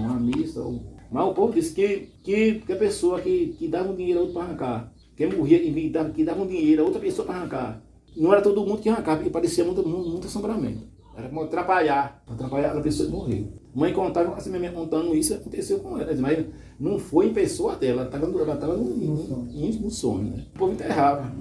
uma 0.00 0.18
missa, 0.18 0.62
ou... 0.62 0.82
Mas 1.10 1.26
o 1.26 1.34
povo 1.34 1.52
disse 1.52 1.74
que, 1.74 2.08
que, 2.24 2.60
que 2.60 2.72
a 2.72 2.76
pessoa 2.76 3.20
que, 3.20 3.48
que 3.58 3.68
dava 3.68 3.92
um 3.92 3.94
dinheiro 3.94 4.20
outro 4.20 4.32
para 4.32 4.44
arrancar. 4.44 4.94
Quem 5.14 5.30
morria 5.30 5.62
e 5.62 5.90
que 6.14 6.24
dava 6.24 6.42
um 6.42 6.46
dinheiro 6.46 6.80
a 6.80 6.86
outra 6.86 6.98
pessoa 6.98 7.26
para 7.26 7.36
arrancar. 7.36 7.82
Não 8.16 8.32
era 8.32 8.40
todo 8.40 8.64
mundo 8.64 8.80
que 8.80 8.88
arrancava, 8.88 9.18
porque 9.18 9.30
parecia 9.30 9.66
muito, 9.66 9.86
muito 9.86 10.26
assombramento. 10.26 10.80
Era 11.22 11.30
para 11.30 11.44
atrapalhar, 11.44 12.22
para 12.26 12.34
atrapalhar 12.34 12.76
a 12.76 12.80
pessoa 12.80 13.08
que 13.08 13.14
morreu. 13.14 13.52
Mãe 13.74 13.92
contava, 13.92 14.34
assim, 14.34 14.50
minha 14.50 14.72
contando 14.72 15.14
isso, 15.14 15.32
aconteceu 15.34 15.78
com 15.78 15.96
ela. 15.96 16.12
Mas 16.16 16.44
não 16.78 16.98
foi 16.98 17.28
em 17.28 17.32
pessoa 17.32 17.76
dela, 17.76 18.02
ela 18.02 18.06
estava 18.06 18.26
ela 18.26 18.56
tava 18.56 18.76
no, 18.76 18.84
no, 18.84 19.14
no, 19.14 19.44
no, 19.44 19.90
sonho, 19.90 20.24
né? 20.24 20.44
O 20.54 20.58
povo 20.58 20.72
enterrava. 20.72 21.32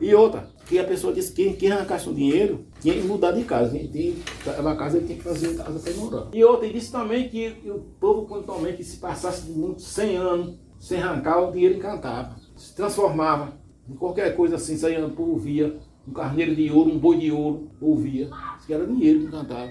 E, 0.00 0.14
outra, 0.14 0.48
que 0.66 0.78
a 0.78 0.84
pessoa 0.84 1.12
disse 1.12 1.32
que 1.32 1.52
quem, 1.54 1.70
arrancasse 1.72 2.08
o 2.08 2.14
dinheiro 2.14 2.64
tinha 2.80 2.94
que 2.94 3.02
mudar 3.02 3.32
de 3.32 3.44
casa. 3.44 3.76
Tinha, 3.76 4.14
uma 4.58 4.76
casa 4.76 4.96
ele 4.96 5.06
tinha 5.06 5.18
que 5.18 5.24
fazer 5.24 5.54
casa 5.54 5.78
para 5.78 5.92
morar. 5.94 6.28
E 6.32 6.44
outra, 6.44 6.66
e 6.66 6.72
disse 6.72 6.92
também 6.92 7.28
que 7.28 7.52
o 7.66 7.80
povo, 8.00 8.26
quando 8.26 8.46
também, 8.46 8.74
que 8.74 8.84
se 8.84 8.96
passasse 8.98 9.42
de 9.42 9.82
100 9.82 10.16
anos 10.16 10.54
sem 10.78 11.02
arrancar, 11.02 11.42
o 11.42 11.52
dinheiro 11.52 11.76
encantava. 11.76 12.36
Se 12.56 12.74
transformava 12.74 13.52
em 13.88 13.94
qualquer 13.94 14.34
coisa 14.34 14.56
assim, 14.56 14.76
saía 14.76 15.06
por 15.08 15.36
via 15.36 15.76
um 16.06 16.12
carneiro 16.12 16.54
de 16.54 16.70
ouro, 16.70 16.90
um 16.90 16.98
boi 16.98 17.18
de 17.18 17.32
ouro, 17.32 17.70
ouvia. 17.80 18.30
Isso 18.58 18.66
que 18.66 18.72
era 18.72 18.86
dinheiro 18.86 19.20
que 19.20 19.30
cantava. 19.30 19.70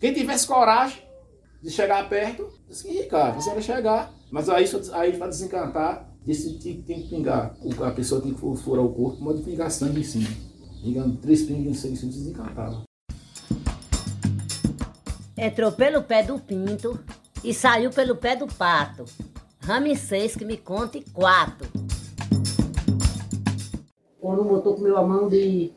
Quem 0.00 0.12
tivesse 0.12 0.46
coragem 0.46 1.02
de 1.62 1.70
chegar 1.70 2.08
perto, 2.08 2.48
disse 2.68 2.84
que 2.84 2.90
enricava. 2.90 3.40
Você 3.40 3.50
era 3.50 3.60
chegar, 3.60 4.12
mas 4.30 4.48
aí, 4.48 4.64
aí 4.92 5.16
para 5.16 5.28
desencantar, 5.28 6.10
disse 6.24 6.54
que 6.54 6.74
tem 6.82 7.02
que 7.02 7.08
pingar. 7.08 7.54
A 7.82 7.90
pessoa 7.90 8.20
tem 8.20 8.32
que 8.32 8.40
furar 8.40 8.84
o 8.84 8.92
corpo, 8.92 9.22
pode 9.22 9.42
pingar 9.42 9.70
sangue 9.70 10.00
em 10.00 10.04
cima. 10.04 10.28
Ligando 10.82 11.16
três 11.18 11.42
pingos 11.42 11.66
em 11.66 11.74
sangue 11.74 11.94
em 11.94 11.96
cima, 11.96 12.12
desencantava. 12.12 12.82
Entrou 15.36 15.72
pelo 15.72 16.02
pé 16.02 16.22
do 16.22 16.38
pinto 16.38 16.98
e 17.42 17.52
saiu 17.52 17.90
pelo 17.90 18.16
pé 18.16 18.36
do 18.36 18.46
pato. 18.46 19.04
Ramsês 19.60 20.36
que 20.36 20.44
me 20.44 20.58
conte 20.58 21.02
quatro 21.12 21.66
quando 24.24 24.42
botou 24.42 24.74
comeu 24.74 24.96
a 24.96 25.02
mão 25.02 25.28
de 25.28 25.70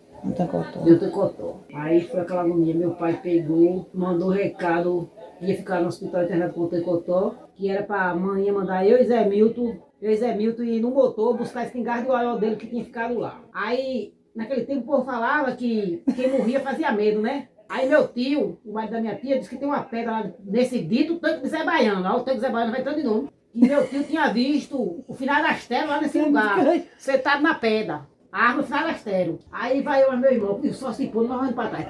de 0.86 0.98
Tecotó. 0.98 1.60
Aí 1.74 2.02
foi 2.08 2.22
aquela 2.22 2.42
agonia. 2.42 2.74
Meu 2.74 2.92
pai 2.92 3.20
pegou, 3.22 3.90
mandou 3.94 4.30
recado, 4.30 5.10
ia 5.42 5.54
ficar 5.54 5.82
no 5.82 5.90
hospital 5.90 6.24
internado 6.24 6.54
com 6.54 6.62
o 6.62 6.68
Tecotó, 6.68 7.36
que 7.56 7.70
era 7.70 7.84
pra 7.84 8.16
mãe 8.16 8.50
mandar 8.50 8.88
eu 8.88 9.00
e 9.00 9.04
Zé 9.04 9.28
Milton, 9.28 9.76
eu 10.02 10.12
e 10.12 10.16
Zé 10.16 10.34
Milton 10.34 10.64
ir 10.64 10.80
no 10.80 10.92
motor 10.92 11.38
buscar 11.38 11.62
esse 11.62 11.72
espingarda 11.72 12.06
de 12.06 12.10
oil 12.10 12.40
dele 12.40 12.56
que 12.56 12.68
tinha 12.68 12.86
ficado 12.86 13.20
lá. 13.20 13.44
Aí, 13.54 14.14
naquele 14.34 14.64
tempo, 14.64 14.82
o 14.82 14.86
povo 14.86 15.06
falava 15.06 15.52
que 15.52 16.02
quem 16.16 16.32
morria 16.32 16.62
fazia 16.62 16.92
medo, 16.92 17.22
né? 17.22 17.50
Aí 17.68 17.88
meu 17.90 18.08
tio, 18.08 18.58
o 18.66 18.72
marido 18.72 18.94
da 18.94 19.02
minha 19.02 19.16
tia, 19.16 19.38
disse 19.38 19.50
que 19.50 19.58
tem 19.58 19.68
uma 19.68 19.84
pedra 19.84 20.12
lá 20.12 20.32
nesse 20.46 20.80
dito 20.80 21.20
tanque 21.20 21.44
de 21.44 21.50
Zé 21.50 21.66
Baiano. 21.66 22.08
Aí 22.08 22.16
o 22.16 22.22
tanque 22.22 22.38
de 22.38 22.46
Zé 22.46 22.50
Baiano 22.50 22.72
vai 22.72 22.82
tanto 22.82 22.98
de 22.98 23.04
novo. 23.04 23.30
E 23.54 23.68
meu 23.68 23.86
tio 23.88 24.04
tinha 24.04 24.32
visto 24.32 25.04
o 25.06 25.14
final 25.14 25.44
das 25.44 25.68
telas 25.68 25.90
lá 25.90 26.02
nesse 26.02 26.20
lugar, 26.22 26.58
sentado 26.98 27.44
na 27.44 27.54
pedra. 27.54 28.06
A 28.32 28.50
árvore 28.50 28.68
falasteiro. 28.68 29.40
Aí 29.52 29.82
vai 29.82 30.04
eu 30.04 30.14
e 30.14 30.18
meu 30.18 30.32
irmão, 30.32 30.62
só 30.74 30.92
se 30.92 31.08
pôr, 31.08 31.28
nós 31.28 31.40
vamos 31.40 31.56
para 31.56 31.70
trás. 31.70 31.88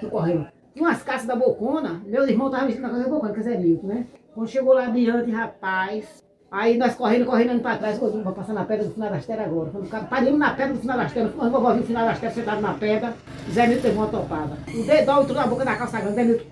Tô 0.00 0.08
correndo. 0.08 0.48
Tinha 0.72 0.88
umas 0.88 1.02
caças 1.02 1.26
da 1.26 1.36
bocona, 1.36 2.02
meus 2.04 2.28
irmãos 2.28 2.48
estavam 2.48 2.66
vestindo 2.66 2.84
a 2.84 2.90
casa 2.90 3.04
da 3.04 3.08
bocona, 3.08 3.32
que 3.32 3.48
é 3.48 3.56
Milton, 3.56 3.86
né? 3.86 4.06
Quando 4.34 4.48
chegou 4.48 4.74
lá 4.74 4.86
adiante, 4.86 5.30
rapaz, 5.30 6.22
aí 6.50 6.76
nós 6.76 6.94
correndo, 6.94 7.24
correndo, 7.24 7.52
indo 7.52 7.62
para 7.62 7.78
trás, 7.78 7.98
vou 7.98 8.10
passar 8.32 8.52
na 8.52 8.64
pedra 8.64 8.84
do 8.84 8.92
final 8.92 9.08
das 9.08 9.24
terras 9.24 9.46
agora. 9.46 9.70
Quando 9.70 10.08
parimos 10.08 10.38
na 10.38 10.54
pedra 10.54 10.74
do 10.74 10.80
final 10.80 10.98
das 10.98 11.12
terras, 11.12 11.34
nós 11.34 11.50
vovó 11.50 11.72
viu 11.72 11.82
o 11.82 11.86
final 11.86 12.06
das 12.06 12.18
terras 12.18 12.34
sentado 12.34 12.60
na 12.60 12.74
pedra, 12.74 13.14
Zé 13.50 13.66
Milton 13.66 13.82
teve 13.82 13.96
uma 13.96 14.08
topada. 14.08 14.58
O 14.68 14.82
dedão 14.82 15.22
entrou 15.22 15.36
na 15.36 15.46
boca 15.46 15.64
da 15.64 15.76
calça 15.76 16.00
grande, 16.00 16.14
Zé 16.14 16.24
Milton 16.24 16.44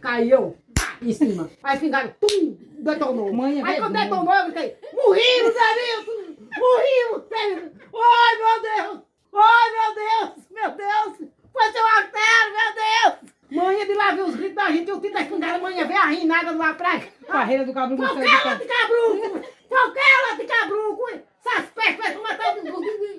caiu 0.00 0.56
em 1.02 1.12
cima. 1.12 1.50
Aí 1.62 1.78
fingaram, 1.78 2.10
tum, 2.18 2.56
detonou. 2.78 3.30
Mãe, 3.34 3.62
aí 3.62 3.78
quando 3.78 3.92
detonou, 3.92 4.32
eu 4.32 4.44
gritei, 4.44 4.76
morrimos, 4.94 5.52
Zé 5.52 6.06
Milton! 6.06 6.25
Morrimos! 6.58 7.24
Ai, 7.32 8.36
meu 8.36 8.62
Deus! 8.62 9.02
Ai, 9.34 9.70
meu 9.70 9.94
Deus! 9.94 10.46
Meu 10.50 10.70
Deus! 10.72 11.30
Foi 11.52 11.72
seu 11.72 11.86
artério, 11.86 12.52
meu 12.52 12.74
Deus! 12.74 13.36
Mãe 13.50 13.86
de 13.86 13.94
lá 13.94 14.10
ver 14.10 14.22
os 14.22 14.34
gritos 14.34 14.54
da 14.56 14.70
gente, 14.70 14.90
o 14.90 15.00
tio 15.00 15.12
da 15.12 15.20
espingarda, 15.22 15.58
mãe 15.58 15.86
vê 15.86 15.94
a 15.94 16.06
rinada 16.06 16.50
lá 16.52 16.74
pra 16.74 16.98
cá. 16.98 17.06
Barreira 17.28 17.64
do 17.64 17.72
cabruco. 17.72 18.06
Foquela 18.06 18.54
de 18.56 18.64
cabruco! 18.64 19.44
Foquela 19.68 20.36
de 20.36 20.44
cabruco! 20.44 21.10
Essas 21.46 21.70
pestes 21.70 22.14
vão 22.14 22.22
matar, 22.22 22.54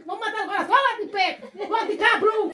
vão 0.06 0.20
matar 0.20 0.44
agora 0.44 0.66
só 0.66 0.74
lá 0.74 0.98
de 1.00 1.08
pé! 1.08 1.40
Lá 1.70 1.84
de 1.86 1.98
cabruco! 1.98 2.54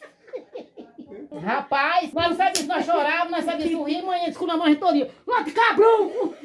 Rapaz, 1.43 2.13
nós 2.13 2.29
não 2.29 2.37
sabíamos 2.37 2.59
se 2.59 2.67
nós 2.67 2.85
chorávamos, 2.85 3.31
nós 3.31 3.45
sabíamos 3.45 3.73
sorrir, 3.73 4.01
mãe 4.03 4.25
disse 4.25 4.37
com 4.37 4.51
a 4.51 4.57
mãe 4.57 4.75
todinha. 4.75 5.09
Lá 5.25 5.41
de 5.41 5.51
cabruco! 5.51 6.35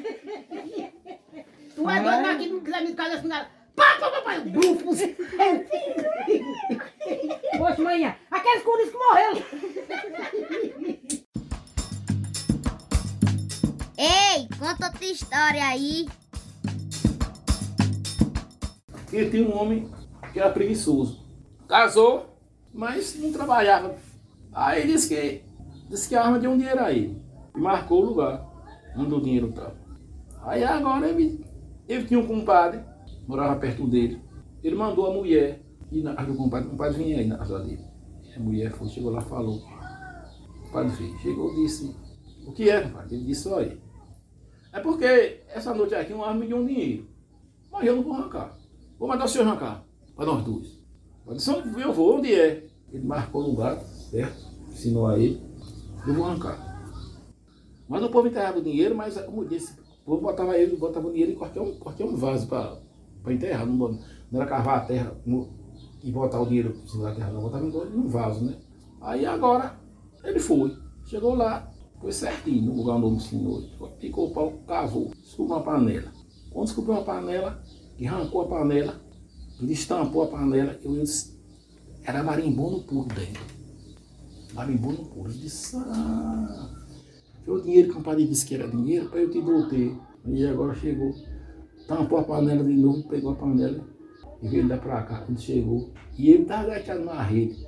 Tu 1.75 1.89
é 1.89 1.99
doido 2.01 2.23
daqui, 2.23 2.47
não 2.47 2.59
quiser 2.59 2.81
me 2.81 2.93
casar 2.95 3.15
espingarda. 3.15 3.45
Pá, 3.45 3.58
pá, 3.99 4.39
brufos. 4.39 4.99
Poxa, 7.57 7.81
manhã, 7.81 8.15
aqueles 8.31 8.63
curis 8.63 8.89
que 8.89 8.97
morreram. 8.97 9.43
Ei, 13.97 14.47
conta 14.57 14.87
outra 14.87 15.05
história 15.05 15.63
aí. 15.65 16.07
Ele 19.11 19.29
tinha 19.29 19.47
um 19.47 19.57
homem 19.57 19.89
que 20.31 20.39
era 20.39 20.49
preguiçoso. 20.51 21.25
Casou, 21.67 22.39
mas 22.73 23.15
não 23.19 23.31
trabalhava. 23.33 23.95
Aí 24.53 24.87
disse 24.87 25.09
que, 25.09 25.43
disse 25.89 26.07
que 26.07 26.15
a 26.15 26.23
arma 26.23 26.39
de 26.39 26.47
um 26.47 26.57
dinheiro 26.57 26.81
aí. 26.81 27.17
E 27.55 27.59
marcou 27.59 28.03
o 28.03 28.05
lugar 28.05 28.45
onde 28.95 29.13
o 29.13 29.21
dinheiro 29.21 29.49
estava. 29.49 29.75
Aí 30.43 30.63
agora 30.63 31.07
ele, 31.07 31.45
ele 31.87 32.05
tinha 32.05 32.19
um 32.19 32.27
compadre 32.27 32.81
morava 33.29 33.59
perto 33.59 33.85
dele. 33.85 34.19
Ele 34.63 34.75
mandou 34.75 35.05
a 35.05 35.13
mulher 35.13 35.61
ir 35.91 36.01
na 36.01 36.15
casa 36.15 36.31
do 36.31 36.37
compadre, 36.37 36.67
o 36.67 36.71
compadre 36.71 37.03
vinha 37.03 37.19
aí 37.19 37.27
na 37.27 37.37
casa 37.37 37.59
dele. 37.59 37.85
A 38.35 38.39
mulher 38.39 38.71
foi, 38.71 38.87
chegou 38.89 39.11
lá 39.11 39.21
falou. 39.21 39.61
O 40.65 40.71
padre 40.71 40.95
chegou 41.21 41.53
e 41.53 41.63
disse, 41.63 41.95
o 42.47 42.51
que 42.51 42.69
é, 42.69 42.81
compadre? 42.81 43.15
Ele 43.15 43.25
disse, 43.25 43.47
olha, 43.47 43.77
é 44.73 44.79
porque 44.79 45.43
essa 45.47 45.75
noite 45.75 45.93
aqui 45.93 46.11
um 46.11 46.21
homem 46.21 46.39
me 46.39 46.47
deu 46.47 46.57
um 46.57 46.65
dinheiro. 46.65 47.07
Mas 47.71 47.85
eu 47.85 47.97
não 47.97 48.03
vou 48.03 48.13
arrancar. 48.13 48.57
Vou 48.97 49.07
mandar 49.07 49.25
o 49.25 49.27
senhor 49.27 49.47
arrancar, 49.47 49.85
para 50.15 50.25
nós 50.25 50.43
dois. 50.43 50.79
Eu 51.27 51.35
disse, 51.35 51.51
eu 51.51 51.93
vou, 51.93 52.17
onde 52.17 52.33
é? 52.33 52.67
Ele 52.91 53.05
marcou 53.05 53.43
o 53.43 53.47
lugar, 53.51 53.79
certo? 53.79 54.43
Ensinou 54.71 55.05
a 55.05 55.19
ele, 55.19 55.39
eu 56.07 56.13
vou 56.15 56.25
arrancar. 56.25 56.57
Mas 57.87 58.03
o 58.03 58.09
povo 58.09 58.27
enterrava 58.27 58.57
o 58.57 58.63
dinheiro, 58.63 58.95
mas 58.95 59.21
como 59.21 59.45
disse, 59.45 59.79
o 60.01 60.05
povo 60.05 60.21
botava 60.23 60.57
ele, 60.57 60.75
botava 60.75 61.07
o 61.07 61.11
dinheiro 61.11 61.33
e 61.33 61.35
cortava 61.35 61.67
um, 61.67 61.75
cortava 61.75 62.09
um 62.09 62.15
vaso 62.15 62.47
para 62.47 62.88
para 63.23 63.33
enterrar. 63.33 63.65
Não, 63.65 63.75
não, 63.75 63.99
era 64.41 64.45
cavar 64.45 64.77
a 64.77 64.85
terra 64.85 65.15
e 66.03 66.11
botar 66.11 66.41
o 66.41 66.45
dinheiro 66.45 66.71
por 66.73 66.89
cima 66.89 67.09
da 67.09 67.15
terra, 67.15 67.31
não. 67.31 67.41
Botava 67.41 67.65
num 67.65 68.07
vaso, 68.07 68.45
né? 68.45 68.55
Aí 69.01 69.25
agora 69.25 69.79
ele 70.23 70.39
foi. 70.39 70.75
Chegou 71.05 71.35
lá, 71.35 71.71
foi 71.99 72.11
certinho 72.11 72.61
no 72.63 72.75
lugar 72.75 72.95
onde 72.95 73.05
eu 73.05 73.13
ensinou. 73.13 73.61
Picou 73.99 74.27
o 74.27 74.31
pau, 74.31 74.53
cavou, 74.67 75.11
descobriu 75.21 75.55
uma 75.55 75.63
panela. 75.63 76.11
Quando 76.51 76.65
descobriu 76.65 76.95
uma 76.95 77.03
panela, 77.03 77.61
que 77.97 78.07
arrancou 78.07 78.41
a 78.41 78.47
panela, 78.47 79.01
ele 79.61 79.73
estampou 79.73 80.23
a 80.23 80.27
panela, 80.27 80.79
eu 80.83 80.93
disse, 80.93 81.37
era 82.03 82.23
marimbondo 82.23 82.83
puro 82.83 83.07
dentro. 83.09 83.43
Marimbondo 84.53 85.03
puro. 85.05 85.29
Eu 85.29 85.37
disse, 85.37 85.75
ah, 85.75 86.69
foi 87.43 87.59
o 87.59 87.61
dinheiro 87.61 87.91
que 87.91 87.99
o 87.99 88.01
padre 88.01 88.25
disse 88.25 88.45
que 88.45 88.55
era 88.55 88.67
dinheiro, 88.67 89.09
para 89.09 89.19
eu 89.19 89.29
te 89.29 89.39
voltei. 89.41 89.95
E 90.25 90.45
agora 90.45 90.73
chegou 90.75 91.13
tampou 91.89 92.19
a 92.19 92.23
panela 92.23 92.63
de 92.63 92.73
novo, 92.73 93.03
pegou 93.09 93.31
a 93.31 93.35
panela 93.35 93.83
e 94.43 94.47
veio 94.47 94.67
lá 94.67 94.77
pra 94.77 95.01
cá. 95.01 95.21
Quando 95.21 95.41
chegou, 95.41 95.89
e 96.15 96.29
ele 96.29 96.43
estava 96.43 96.63
agachado 96.63 97.03
na 97.03 97.21
rede, 97.23 97.65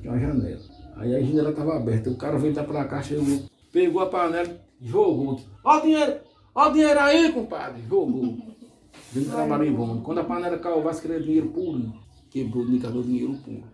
tinha 0.00 0.12
uma 0.12 0.20
janela. 0.20 0.60
Aí 0.96 1.14
a 1.14 1.22
janela 1.22 1.50
estava 1.50 1.76
aberta, 1.76 2.10
o 2.10 2.16
cara 2.16 2.36
veio 2.36 2.54
lá 2.54 2.64
pra 2.64 2.84
cá, 2.84 3.00
chegou, 3.00 3.44
pegou 3.72 4.02
a 4.02 4.06
panela 4.06 4.60
jogou. 4.82 5.40
Ó 5.62 5.78
o 5.78 5.80
dinheiro, 5.80 6.20
ó 6.52 6.68
o 6.68 6.72
dinheiro 6.72 7.00
aí, 7.00 7.32
compadre, 7.32 7.80
jogou. 7.88 8.36
Dentro 9.12 9.30
da 9.30 9.46
marimbondo. 9.46 10.02
Quando 10.02 10.18
a 10.18 10.24
panela 10.24 10.58
caiu, 10.58 10.82
vai 10.82 11.00
querer 11.00 11.22
dinheiro 11.22 11.48
puro, 11.50 11.94
quebrou, 12.28 12.64
me 12.66 12.76
o 12.76 13.02
dinheiro 13.02 13.34
puro. 13.44 13.64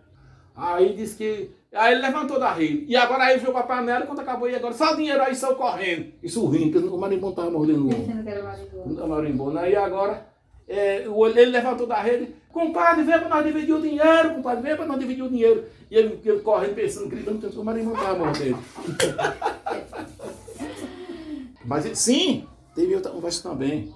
Aí 0.55 0.95
disse 0.95 1.17
que. 1.17 1.60
Aí 1.73 1.93
ele 1.93 2.01
levantou 2.01 2.37
da 2.37 2.51
rede. 2.51 2.85
E 2.87 2.95
agora 2.97 3.23
aí 3.23 3.39
jogou 3.39 3.61
a 3.61 3.63
panela, 3.63 4.05
quando 4.05 4.19
acabou, 4.19 4.49
e 4.49 4.55
agora 4.55 4.73
só 4.73 4.93
o 4.93 4.97
dinheiro 4.97 5.21
aí 5.21 5.33
saiu 5.33 5.55
correndo. 5.55 6.11
Isso 6.21 6.45
rindo, 6.47 6.73
porque 6.73 6.87
o 6.87 6.97
marimbondo 6.97 7.31
estava 7.31 7.49
mordendo 7.49 7.85
o 7.85 7.87
homem. 7.87 8.07
Não 8.85 9.07
marimbondo. 9.07 9.57
Aí 9.57 9.73
agora 9.75 10.27
é, 10.67 11.05
ele 11.05 11.45
levantou 11.45 11.87
da 11.87 12.01
rede. 12.01 12.35
Compadre, 12.51 13.03
vem 13.03 13.17
para 13.17 13.29
nós 13.29 13.45
dividir 13.45 13.73
o 13.73 13.81
dinheiro, 13.81 14.35
compadre, 14.35 14.61
vem 14.61 14.75
para 14.75 14.85
nós 14.85 14.99
dividir 14.99 15.23
o 15.23 15.29
dinheiro. 15.29 15.63
E 15.89 15.95
ele, 15.95 16.19
ele 16.25 16.39
correndo, 16.41 16.75
pensando, 16.75 17.07
gritando, 17.07 17.49
que 17.49 17.57
o 17.57 17.63
marimbondo 17.63 17.95
estava 17.95 18.19
mordendo. 18.19 18.59
Mas 21.63 21.97
sim, 21.97 22.45
teve 22.75 22.93
outra 22.93 23.11
conversa 23.11 23.49
também. 23.49 23.93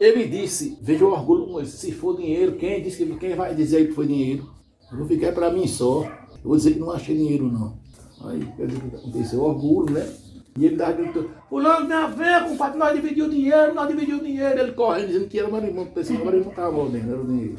Ele 0.00 0.26
disse, 0.26 0.76
veja 0.82 1.04
o 1.04 1.12
orgulho, 1.12 1.64
se 1.64 1.92
for 1.92 2.16
dinheiro, 2.16 2.56
quem 2.56 2.82
disse 2.82 3.06
que 3.06 3.16
quem 3.16 3.36
vai 3.36 3.54
dizer 3.54 3.86
que 3.86 3.92
foi 3.92 4.08
dinheiro? 4.08 4.50
Eu 4.90 4.98
vou 4.98 5.06
ficar 5.06 5.30
para 5.30 5.52
mim 5.52 5.68
só. 5.68 6.04
Eu 6.42 6.48
vou 6.48 6.56
dizer 6.56 6.72
que 6.72 6.80
não 6.80 6.90
achei 6.90 7.16
dinheiro, 7.16 7.50
não. 7.50 7.78
Aí, 8.24 8.44
quer 8.56 8.66
dizer, 8.66 8.78
o 8.84 8.90
que 8.90 8.96
aconteceu? 8.96 9.40
Orgulho, 9.42 9.94
né? 9.94 10.12
E 10.58 10.66
ele 10.66 10.74
estava 10.74 10.92
gritando, 10.92 11.30
fulano 11.48 11.88
tem 11.88 11.96
a 11.96 12.06
ver, 12.08 12.44
compadre, 12.44 12.78
nós 12.78 12.94
dividimos 12.94 13.28
o 13.28 13.34
dinheiro, 13.34 13.74
nós 13.74 13.88
dividimos 13.88 14.20
o 14.20 14.24
dinheiro. 14.24 14.58
Ele 14.60 14.72
correndo, 14.72 15.06
dizendo 15.06 15.28
que 15.28 15.38
era 15.38 15.48
marimbondo, 15.48 15.90
pensando 15.92 16.16
que 16.16 16.22
o 16.22 16.26
marimbondo 16.26 16.50
estava 16.50 16.72
mordendo, 16.72 17.10
era 17.10 17.20
o 17.20 17.26
dinheiro. 17.26 17.56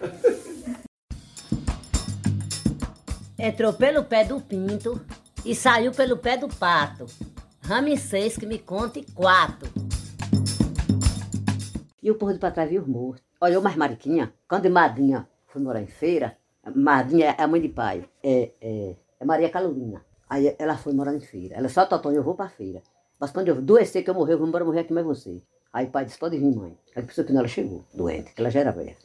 Entrou 3.36 3.72
pelo 3.72 4.04
pé 4.04 4.22
do 4.22 4.38
pinto 4.38 5.00
e 5.44 5.54
saiu 5.54 5.92
pelo 5.92 6.18
pé 6.18 6.36
do 6.36 6.46
pato. 6.46 7.06
Ramsês 7.62 8.36
que 8.36 8.44
me 8.44 8.58
conte 8.58 9.02
quatro. 9.14 9.68
E 12.02 12.10
o 12.10 12.14
povo 12.14 12.32
de 12.32 12.38
pra 12.38 12.50
trás 12.50 12.68
viu 12.68 12.82
os 12.82 12.88
mortos. 12.88 13.24
Olhou 13.40 13.62
mais 13.62 13.76
Mariquinha. 13.76 14.32
Quando 14.46 14.68
Madrinha 14.70 15.26
foi 15.48 15.62
morar 15.62 15.80
em 15.80 15.86
feira, 15.86 16.36
Madrinha 16.74 17.34
é 17.38 17.42
a 17.42 17.46
mãe 17.48 17.60
de 17.60 17.68
pai. 17.68 18.04
É, 18.22 18.50
é, 18.60 18.96
é 19.20 19.24
Maria 19.24 19.48
Calorina. 19.48 20.04
Aí 20.28 20.54
ela 20.58 20.76
foi 20.76 20.92
morar 20.92 21.14
em 21.14 21.20
feira. 21.20 21.56
Ela 21.56 21.68
só, 21.68 21.84
Totônio, 21.86 22.18
eu 22.18 22.22
vou 22.22 22.34
pra 22.34 22.48
feira. 22.48 22.82
Mas 23.18 23.30
quando 23.30 23.48
eu 23.48 23.56
adoecer 23.56 24.02
que 24.02 24.10
eu 24.10 24.14
morrer, 24.14 24.34
eu 24.34 24.38
vou 24.38 24.48
embora 24.48 24.64
morrer 24.64 24.80
aqui 24.80 24.92
mais 24.92 25.04
você. 25.04 25.42
Aí 25.72 25.86
o 25.86 25.90
pai 25.90 26.04
disse, 26.04 26.18
pode 26.18 26.38
vir, 26.38 26.54
mãe. 26.54 26.76
Aí 26.94 27.02
pensou 27.02 27.24
que 27.24 27.32
não, 27.32 27.40
ela 27.40 27.48
chegou, 27.48 27.84
doente, 27.94 28.32
que 28.32 28.40
ela 28.40 28.50
já 28.50 28.60
era 28.60 28.72
velha. 28.72 28.96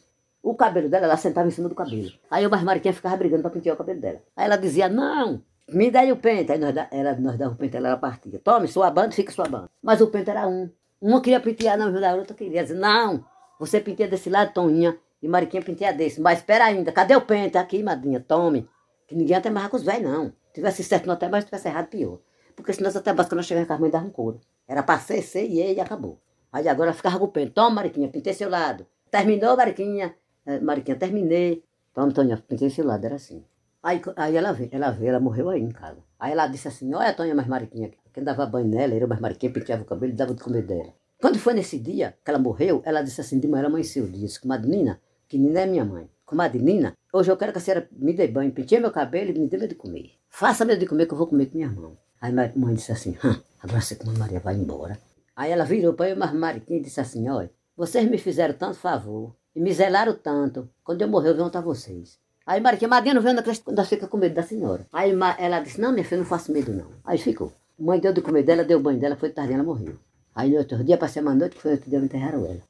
O 0.41 0.55
cabelo 0.55 0.89
dela, 0.89 1.05
ela 1.05 1.17
sentava 1.17 1.47
em 1.47 1.51
cima 1.51 1.67
do 1.67 1.75
cabelo. 1.75 2.11
Aí 2.29 2.43
eu 2.43 2.49
mais 2.49 2.63
Mariquinha 2.63 2.93
ficava 2.93 3.17
brigando 3.17 3.41
pra 3.41 3.51
pentear 3.51 3.75
o 3.75 3.77
cabelo 3.77 3.99
dela. 3.99 4.21
Aí 4.35 4.45
ela 4.45 4.55
dizia, 4.55 4.87
não, 4.87 5.41
me 5.67 5.89
dá 5.89 6.01
aí 6.01 6.11
o 6.11 6.17
pente. 6.17 6.51
Aí 6.51 6.59
nós, 6.59 6.75
ela, 6.91 7.15
nós 7.15 7.37
dava 7.37 7.53
o 7.53 7.57
pente, 7.57 7.75
ela 7.75 7.97
partia. 7.97 8.39
Tome 8.39 8.67
sua 8.67 8.89
banda, 8.91 9.11
fica 9.11 9.31
sua 9.31 9.45
banda. 9.45 9.69
Mas 9.81 10.01
o 10.01 10.07
pente 10.07 10.29
era 10.29 10.47
um. 10.47 10.69
Uma 11.01 11.21
queria 11.21 11.39
pentear 11.39 11.77
na 11.77 11.89
da 11.89 12.15
outra 12.15 12.35
queria 12.35 12.63
dizer, 12.63 12.75
não, 12.75 13.23
você 13.59 13.79
penteia 13.79 14.09
desse 14.09 14.29
lado, 14.29 14.53
Toninha, 14.53 14.97
e 15.25 15.27
Mariquinha 15.27 15.63
penteia 15.63 15.91
desse. 15.91 16.21
Mas 16.21 16.39
espera 16.39 16.65
ainda, 16.65 16.91
cadê 16.91 17.15
o 17.15 17.21
pente? 17.21 17.57
Aqui, 17.57 17.81
madrinha, 17.81 18.19
tome. 18.19 18.69
Que 19.07 19.15
ninguém 19.15 19.35
até 19.35 19.49
mais 19.49 19.67
com 19.69 19.77
os 19.77 19.83
velhos, 19.83 20.11
não. 20.11 20.31
Tivesse 20.53 20.83
certo 20.83 21.07
no 21.07 21.13
até, 21.13 21.27
mas 21.27 21.45
tivesse 21.45 21.67
errado, 21.67 21.87
pior. 21.87 22.19
Porque 22.55 22.71
senão 22.71 22.89
até 22.89 23.11
basta 23.11 23.31
quando 23.31 23.37
nós 23.37 23.47
chegamos 23.47 23.65
em 23.65 23.67
casa, 23.67 23.81
mãe 23.81 23.89
dava 23.89 24.05
um 24.05 24.11
couro. 24.11 24.39
Era 24.67 24.83
pra 24.83 24.99
ser, 24.99 25.23
ser 25.23 25.45
e 25.45 25.73
e 25.73 25.79
acabou. 25.79 26.21
Aí 26.53 26.67
agora 26.67 26.93
ficava 26.93 27.17
com 27.17 27.25
o 27.25 27.27
pente. 27.27 27.53
Toma, 27.53 27.71
Mariquinha, 27.71 28.07
pintei 28.07 28.33
seu 28.33 28.49
lado. 28.49 28.85
Terminou, 29.09 29.57
Mariquinha. 29.57 30.15
É, 30.45 30.59
Mariquinha, 30.59 30.95
terminei. 30.95 31.63
Toma, 31.91 32.11
Toninha, 32.11 32.37
pintei 32.37 32.69
seu 32.69 32.85
lado. 32.85 33.03
Era 33.03 33.15
assim. 33.15 33.43
Aí, 33.81 33.99
aí 34.15 34.37
ela 34.37 34.51
veio, 34.51 34.69
ela 34.71 34.91
veio, 34.91 35.09
ela 35.09 35.19
morreu 35.19 35.49
aí 35.49 35.61
em 35.61 35.71
casa. 35.71 36.03
Aí 36.19 36.31
ela 36.31 36.45
disse 36.47 36.67
assim, 36.67 36.93
olha, 36.93 37.13
Toninha, 37.13 37.33
mais 37.33 37.47
Mariquinha. 37.47 37.91
Quem 38.13 38.23
dava 38.23 38.45
banho 38.45 38.67
nela, 38.67 38.93
era 38.93 39.07
mais 39.07 39.19
Mariquinha, 39.19 39.51
penteava 39.51 39.81
o 39.81 39.85
cabelo 39.85 40.13
e 40.13 40.15
dava 40.15 40.33
de 40.35 40.43
comer 40.43 40.61
dela. 40.61 40.93
Quando 41.19 41.39
foi 41.39 41.53
nesse 41.53 41.79
dia 41.79 42.15
que 42.23 42.29
ela 42.29 42.37
morreu, 42.37 42.81
ela 42.85 43.01
disse 43.01 43.19
assim, 43.21 43.39
de 43.39 43.47
manhã 43.47 43.65
amanheceu. 43.65 44.05
Disse, 44.07 44.39
comadre 44.39 44.69
Nina, 44.69 45.01
que 45.27 45.37
Nina 45.37 45.61
é 45.61 45.65
minha 45.65 45.85
mãe. 45.85 46.09
Comadre 46.25 46.61
Nina, 46.61 46.93
hoje 47.13 47.31
eu 47.31 47.37
quero 47.37 47.51
que 47.51 47.59
a 47.59 47.61
senhora 47.61 47.87
me 47.91 48.13
dê 48.13 48.27
banho, 48.27 48.51
penteie 48.51 48.79
meu 48.79 48.91
cabelo 48.91 49.29
e 49.31 49.39
me 49.39 49.47
dê 49.47 49.57
medo 49.57 49.69
de 49.69 49.75
comer. 49.75 50.11
Faça 50.29 50.65
medo 50.65 50.79
de 50.79 50.87
comer 50.87 51.05
que 51.05 51.13
eu 51.13 51.17
vou 51.17 51.27
comer 51.27 51.45
com 51.47 51.57
minha 51.57 51.69
mão. 51.69 51.97
Aí 52.19 52.31
a 52.31 52.51
mãe 52.55 52.73
disse 52.73 52.91
assim, 52.91 53.15
agora 53.61 53.81
você 53.81 53.95
com 53.95 54.09
a 54.09 54.13
Maria 54.13 54.39
vai 54.39 54.55
embora. 54.55 54.97
Aí 55.35 55.51
ela 55.51 55.65
virou 55.65 55.93
para 55.93 56.09
eu, 56.09 56.15
mas 56.17 56.33
Mariquinha, 56.33 56.81
disse 56.81 56.99
assim, 56.99 57.27
olha, 57.29 57.51
vocês 57.75 58.09
me 58.09 58.17
fizeram 58.17 58.55
tanto 58.55 58.77
favor 58.77 59.35
e 59.55 59.59
me 59.59 59.71
zelaram 59.73 60.15
tanto. 60.15 60.69
Quando 60.83 61.01
eu 61.01 61.07
morrer, 61.07 61.29
eu 61.29 61.35
vou 61.35 61.45
juntar 61.45 61.61
vocês. 61.61 62.17
Aí 62.45 62.61
Mariquinha, 62.61 62.87
Madinha 62.87 63.13
não 63.13 63.21
quando 63.21 63.77
ela 63.77 63.85
fica 63.85 64.07
com 64.07 64.17
medo 64.17 64.35
da 64.35 64.43
senhora. 64.43 64.85
Aí 64.91 65.11
ela 65.37 65.59
disse, 65.59 65.79
não, 65.79 65.91
minha 65.91 66.05
filha, 66.05 66.19
não 66.19 66.25
faço 66.25 66.51
medo 66.51 66.71
não. 66.71 66.87
Aí 67.03 67.17
ficou. 67.17 67.51
Mãe 67.77 67.99
deu 67.99 68.13
de 68.13 68.21
comer 68.21 68.43
dela, 68.43 68.63
deu 68.63 68.79
banho 68.79 68.99
dela, 68.99 69.15
foi 69.15 69.29
tarde, 69.29 69.53
ela 69.53 69.63
morreu. 69.63 69.97
Aí 70.33 70.49
no 70.49 70.57
outro 70.57 70.83
dia, 70.83 70.97
passei 70.97 71.21
uma 71.21 71.35
noite, 71.35 71.55
que 71.55 71.61
foi 71.61 71.71
outro 71.73 71.89
dia, 71.89 71.99
enterraram 71.99 72.45
ela. 72.45 72.61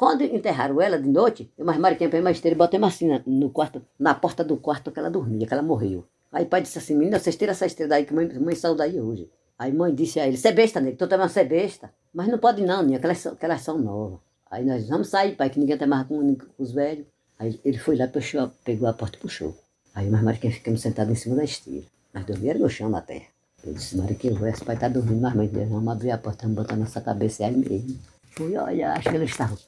Quando 0.00 0.22
enterraram 0.22 0.80
ela 0.80 0.98
de 0.98 1.10
noite, 1.10 1.52
eu 1.58 1.66
mais 1.66 1.78
Mariquinha 1.78 2.08
peguei 2.08 2.22
uma 2.22 2.30
esteira 2.30 2.54
e 2.54 2.58
botei 2.58 2.82
assim 2.82 3.20
no 3.26 3.50
quarto, 3.50 3.82
na 3.98 4.14
porta 4.14 4.42
do 4.42 4.56
quarto 4.56 4.90
que 4.90 4.98
ela 4.98 5.10
dormia, 5.10 5.46
que 5.46 5.52
ela 5.52 5.62
morreu. 5.62 6.06
Aí 6.32 6.44
o 6.44 6.46
pai 6.46 6.62
disse 6.62 6.78
assim, 6.78 6.96
menina, 6.96 7.18
vocês 7.18 7.36
tiram 7.36 7.50
essa 7.50 7.66
esteira 7.66 7.90
daí, 7.90 8.06
que 8.06 8.14
mãe, 8.14 8.26
mãe 8.38 8.54
saiu 8.54 8.74
daí 8.74 8.98
hoje. 8.98 9.28
Aí 9.58 9.70
mãe 9.70 9.94
disse 9.94 10.18
a 10.18 10.26
ele, 10.26 10.38
você 10.38 10.48
é 10.48 10.52
besta, 10.52 10.80
nego, 10.80 10.96
tu 10.96 11.06
também 11.06 11.28
é 11.30 11.44
besta. 11.44 11.92
Mas 12.14 12.28
não 12.28 12.38
pode 12.38 12.62
não, 12.62 12.82
Ninha, 12.82 12.98
que 12.98 13.04
elas, 13.04 13.60
são, 13.60 13.76
novas. 13.76 14.20
Aí 14.50 14.64
nós 14.64 14.88
vamos 14.88 15.08
sair, 15.08 15.36
pai, 15.36 15.50
que 15.50 15.60
ninguém 15.60 15.76
tem 15.76 15.86
mais 15.86 16.06
com, 16.06 16.34
os 16.56 16.72
velhos. 16.72 17.04
Aí 17.38 17.60
ele 17.62 17.76
foi 17.76 17.94
lá, 17.94 18.08
puxou, 18.08 18.50
pegou 18.64 18.88
a 18.88 18.94
porta 18.94 19.18
e 19.18 19.20
puxou. 19.20 19.54
Aí 19.94 20.08
mais 20.08 20.24
Mariquinha 20.24 20.50
ficamos 20.50 20.80
sentados 20.80 21.12
em 21.12 21.16
cima 21.16 21.36
da 21.36 21.44
esteira. 21.44 21.84
Nós 22.14 22.24
dormíamos 22.24 22.62
no 22.62 22.70
chão 22.70 22.88
na 22.88 23.02
terra. 23.02 23.26
Eu 23.62 23.74
disse, 23.74 23.98
Mariquinha, 23.98 24.48
esse 24.48 24.64
pai 24.64 24.78
tá 24.78 24.88
dormindo, 24.88 25.20
mas 25.20 25.34
mãe 25.34 25.46
Deus, 25.46 25.68
vamos 25.68 25.92
abrir 25.92 26.10
a 26.10 26.16
porta, 26.16 26.44
vamos 26.44 26.56
botar 26.56 26.74
nossa 26.74 27.02
cabeça 27.02 27.44
aí 27.44 27.54
mesmo. 27.54 27.98
Fui 28.40 28.56
olha, 28.56 28.94
acho 28.94 29.10
que 29.10 29.16
eles 29.16 29.32
estavam. 29.32 29.58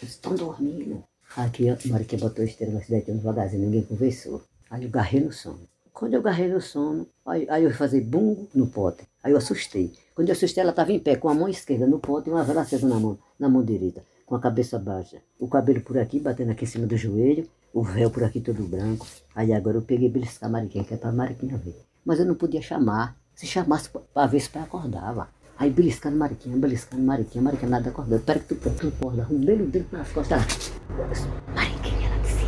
Eles 0.00 0.14
estão 0.14 0.34
dormindo. 0.34 1.04
Aqui, 1.36 1.66
Mariquinha 1.88 2.20
botou 2.20 2.42
a 2.42 2.44
esteira, 2.44 2.72
nós 2.72 2.88
deitamos 2.88 3.20
devagarzinho, 3.20 3.62
ninguém 3.62 3.84
conversou. 3.84 4.42
Aí 4.68 4.82
eu 4.82 4.90
garrei 4.90 5.20
no 5.20 5.32
sono. 5.32 5.60
Quando 5.92 6.14
eu 6.14 6.20
garrei 6.20 6.48
no 6.48 6.60
sono, 6.60 7.06
aí, 7.24 7.46
aí 7.48 7.62
eu 7.62 7.72
fazer 7.72 8.00
bungo 8.00 8.48
no 8.52 8.66
pote. 8.66 9.04
Aí 9.22 9.30
eu 9.30 9.38
assustei. 9.38 9.92
Quando 10.16 10.30
eu 10.30 10.32
assustei, 10.32 10.62
ela 10.62 10.70
estava 10.70 10.90
em 10.90 10.98
pé, 10.98 11.14
com 11.14 11.28
a 11.28 11.34
mão 11.34 11.48
esquerda 11.48 11.86
no 11.86 12.00
pote 12.00 12.28
e 12.28 12.32
uma 12.32 12.42
vela 12.42 12.62
acesa 12.62 12.88
na 12.88 12.98
mão, 12.98 13.16
na 13.38 13.48
mão 13.48 13.62
direita, 13.62 14.02
com 14.26 14.34
a 14.34 14.40
cabeça 14.40 14.80
baixa. 14.80 15.18
O 15.38 15.46
cabelo 15.46 15.80
por 15.80 15.96
aqui, 15.96 16.18
batendo 16.18 16.50
aqui 16.50 16.64
em 16.64 16.66
cima 16.66 16.88
do 16.88 16.96
joelho, 16.96 17.48
o 17.72 17.84
véu 17.84 18.10
por 18.10 18.24
aqui 18.24 18.40
todo 18.40 18.64
branco. 18.64 19.06
Aí 19.32 19.52
agora 19.52 19.76
eu 19.76 19.82
peguei 19.82 20.08
beliscar 20.08 20.48
a 20.48 20.52
Mariquinha, 20.52 20.82
que 20.82 20.94
é 20.94 20.96
para 20.96 21.12
Mariquinha 21.12 21.56
ver. 21.56 21.80
Mas 22.04 22.18
eu 22.18 22.26
não 22.26 22.34
podia 22.34 22.60
chamar. 22.60 23.16
Se 23.32 23.46
chamasse 23.46 23.88
para 23.88 24.40
se 24.40 24.48
o 24.48 24.50
pai 24.50 24.62
acordava. 24.62 25.28
Aí 25.58 25.70
beliscando 25.70 26.16
Mariquinha, 26.16 26.56
beliscando 26.56 27.02
Mariquinha, 27.02 27.42
Mariquinha 27.42 27.70
nada 27.70 27.90
acordando. 27.90 28.16
Espera 28.16 28.40
que 28.40 28.54
tu, 28.54 28.70
tu 28.70 28.88
acorda, 28.88 29.26
um 29.30 29.38
dedo, 29.38 29.64
dedo 29.66 29.86
nas 29.92 30.10
costas. 30.10 30.72
Mariquinha, 31.54 32.08
ela 32.08 32.18
disse, 32.22 32.44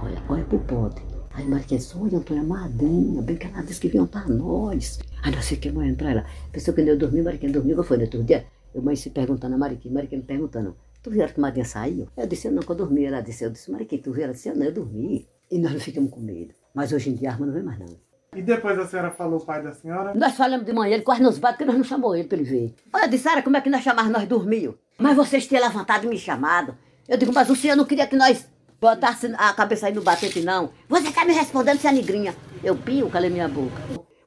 olha, 0.00 0.22
olha 0.28 0.44
pro 0.44 0.58
pote. 0.60 1.02
Aí 1.34 1.46
Mariquinha 1.46 1.78
disse, 1.78 1.96
olha, 1.96 2.18
Antônia, 2.18 2.42
madrinha, 2.42 3.22
bem 3.22 3.36
que 3.36 3.46
ela 3.46 3.62
disse 3.62 3.80
que 3.80 3.88
vinham 3.88 4.06
para 4.06 4.28
nós. 4.28 4.98
Aí 5.22 5.34
nós 5.34 5.48
ficamos 5.48 5.78
olhando 5.78 5.96
para 5.96 6.10
ela. 6.10 6.26
Pensou 6.52 6.74
que 6.74 6.80
eu 6.82 6.98
dormi, 6.98 7.22
Mariquinha 7.22 7.52
dormiu, 7.52 7.76
que 7.76 7.82
foi 7.84 7.96
no 7.96 8.02
outro 8.04 8.22
dia? 8.22 8.44
Eu 8.74 8.82
mãe 8.82 8.96
se 8.96 9.10
perguntando 9.10 9.54
a 9.54 9.58
Mariquinha, 9.58 9.94
Mariquinha 9.94 10.20
me 10.20 10.26
perguntando, 10.26 10.76
tu 11.02 11.10
viu 11.10 11.26
que 11.26 11.40
Madrinha 11.40 11.64
saiu? 11.64 12.08
Eu 12.16 12.26
disse, 12.26 12.50
não, 12.50 12.62
que 12.62 12.70
eu 12.70 12.76
dormi. 12.76 13.04
Ela 13.04 13.20
disse, 13.20 13.44
eu 13.44 13.50
disse, 13.50 13.70
Mariquinha, 13.70 14.02
tu 14.02 14.12
viu? 14.12 14.24
Ela 14.24 14.32
disse, 14.32 14.50
não, 14.52 14.66
eu 14.66 14.72
dormi. 14.72 15.26
E 15.50 15.58
nós 15.58 15.72
não 15.72 15.80
ficamos 15.80 16.10
com 16.10 16.20
medo. 16.20 16.54
Mas 16.74 16.92
hoje 16.92 17.10
em 17.10 17.14
dia 17.14 17.30
a 17.30 17.32
arma 17.32 17.46
não 17.46 17.52
vem 17.54 17.62
mais 17.62 17.78
não. 17.78 18.11
E 18.34 18.40
depois 18.40 18.78
a 18.78 18.86
senhora 18.86 19.10
falou 19.10 19.38
o 19.38 19.44
pai 19.44 19.62
da 19.62 19.72
senhora? 19.72 20.14
Nós 20.14 20.34
falamos 20.34 20.64
de 20.64 20.72
manhã, 20.72 20.94
ele 20.94 21.02
quase 21.02 21.22
nos 21.22 21.38
bate, 21.38 21.58
porque 21.58 21.66
nós 21.66 21.76
não 21.76 21.84
chamou 21.84 22.16
ele 22.16 22.26
para 22.26 22.38
ele 22.38 22.48
ver. 22.48 22.74
Olha, 22.90 23.06
disse, 23.06 23.24
Sara, 23.24 23.42
como 23.42 23.58
é 23.58 23.60
que 23.60 23.68
nós 23.68 23.82
chamávamos, 23.82 24.18
nós 24.18 24.26
dormiu? 24.26 24.78
Mas 24.96 25.14
vocês 25.14 25.46
tinham 25.46 25.62
levantado 25.62 26.06
e 26.06 26.08
me 26.08 26.18
chamado. 26.18 26.74
Eu 27.06 27.18
digo, 27.18 27.30
mas 27.34 27.50
o 27.50 27.56
senhor 27.56 27.76
não 27.76 27.84
queria 27.84 28.06
que 28.06 28.16
nós 28.16 28.48
botasse 28.80 29.30
a 29.36 29.52
cabeça 29.52 29.86
aí 29.86 29.92
no 29.92 30.00
batente, 30.00 30.40
não. 30.40 30.70
Você 30.88 31.08
está 31.08 31.26
me 31.26 31.34
respondendo, 31.34 31.78
se 31.78 31.86
é 31.86 31.92
negrinha. 31.92 32.34
Eu 32.64 32.74
pio, 32.74 33.10
calei 33.10 33.28
minha 33.28 33.48
boca. 33.48 33.76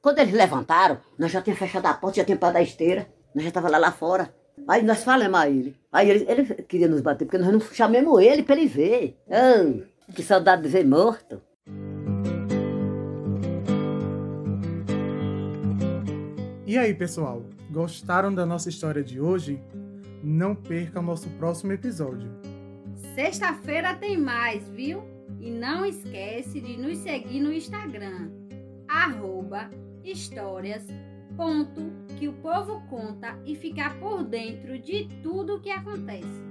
Quando 0.04 0.20
eles 0.20 0.34
levantaram, 0.36 1.00
nós 1.18 1.32
já 1.32 1.42
tínhamos 1.42 1.60
fechado 1.60 1.88
a 1.88 1.94
porta, 1.96 2.18
já 2.18 2.24
tínhamos 2.24 2.42
parado 2.42 2.60
a 2.60 2.62
esteira. 2.62 3.08
Nós 3.34 3.44
já 3.44 3.48
estava 3.50 3.70
lá, 3.70 3.80
lá 3.80 3.92
fora. 3.92 4.32
Aí 4.68 4.84
nós 4.84 5.04
falamos 5.04 5.40
a 5.40 5.50
ele. 5.50 5.76
Aí 5.92 6.10
ele, 6.12 6.26
ele 6.30 6.46
queria 6.64 6.88
nos 6.88 7.02
bater, 7.02 7.26
porque 7.26 7.40
nós 7.40 7.52
não 7.52 7.60
chamamos 7.60 8.22
ele 8.22 8.44
para 8.44 8.56
ele 8.56 8.68
ver. 8.68 9.18
Que 10.14 10.22
saudade 10.22 10.62
de 10.62 10.70
ver 10.70 10.86
morto. 10.86 11.42
E 16.68 16.80
aí, 16.80 16.96
pessoal, 16.96 17.46
gostaram 17.70 18.34
da 18.34 18.44
nossa 18.44 18.70
história 18.70 19.04
de 19.04 19.22
hoje? 19.22 19.62
Não 20.24 20.56
perca 20.56 21.00
o 21.00 21.04
nosso 21.04 21.30
próximo 21.32 21.72
episódio. 21.72 22.28
Sexta-feira 23.14 23.94
tem 23.94 24.18
mais, 24.18 24.68
viu? 24.70 25.04
E 25.40 25.52
não 25.52 25.86
esquece 25.86 26.60
de 26.60 26.76
nos 26.76 26.98
seguir 26.98 27.40
no 27.40 27.54
Instagram, 27.54 28.32
arroba 28.88 29.70
histórias 30.04 30.84
ponto 31.38 31.92
que 32.18 32.28
o 32.28 32.34
povo 32.34 32.82
conta 32.90 33.38
e 33.46 33.56
ficar 33.56 34.00
por 34.00 34.24
dentro 34.24 34.80
de 34.80 35.08
tudo 35.22 35.58
o 35.58 35.62
que 35.62 35.70
acontece. 35.70 36.44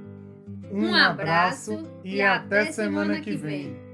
Um, 0.71 0.91
um 0.91 0.95
abraço, 0.95 1.73
abraço 1.73 2.01
e, 2.05 2.23
até, 2.23 2.61
até 2.61 2.73
semana, 2.73 3.15
semana 3.15 3.21
que 3.21 3.37
vem. 3.37 3.73
vem. 3.73 3.85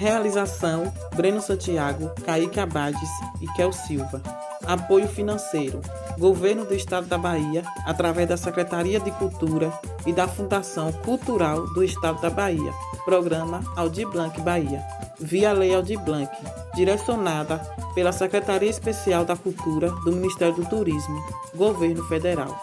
Realização: 0.00 0.90
Breno 1.14 1.42
Santiago, 1.42 2.10
Kaique 2.24 2.58
Abades 2.58 3.10
e 3.38 3.46
Kel 3.52 3.70
Silva. 3.70 4.22
Apoio 4.66 5.06
financeiro: 5.06 5.82
Governo 6.18 6.64
do 6.64 6.72
Estado 6.72 7.06
da 7.06 7.18
Bahia, 7.18 7.62
através 7.84 8.26
da 8.26 8.38
Secretaria 8.38 8.98
de 8.98 9.10
Cultura 9.10 9.70
e 10.06 10.12
da 10.14 10.26
Fundação 10.26 10.90
Cultural 10.90 11.66
do 11.74 11.84
Estado 11.84 12.18
da 12.22 12.30
Bahia. 12.30 12.72
Programa 13.04 13.62
Aldir 13.76 14.08
Blanc 14.08 14.40
Bahia. 14.40 14.82
Via 15.18 15.52
Lei 15.52 15.74
Aldir 15.74 16.00
Blanc, 16.00 16.30
direcionada 16.74 17.58
pela 17.94 18.10
Secretaria 18.10 18.70
Especial 18.70 19.26
da 19.26 19.36
Cultura 19.36 19.90
do 20.02 20.12
Ministério 20.12 20.54
do 20.54 20.64
Turismo, 20.64 21.22
Governo 21.54 22.02
Federal. 22.04 22.58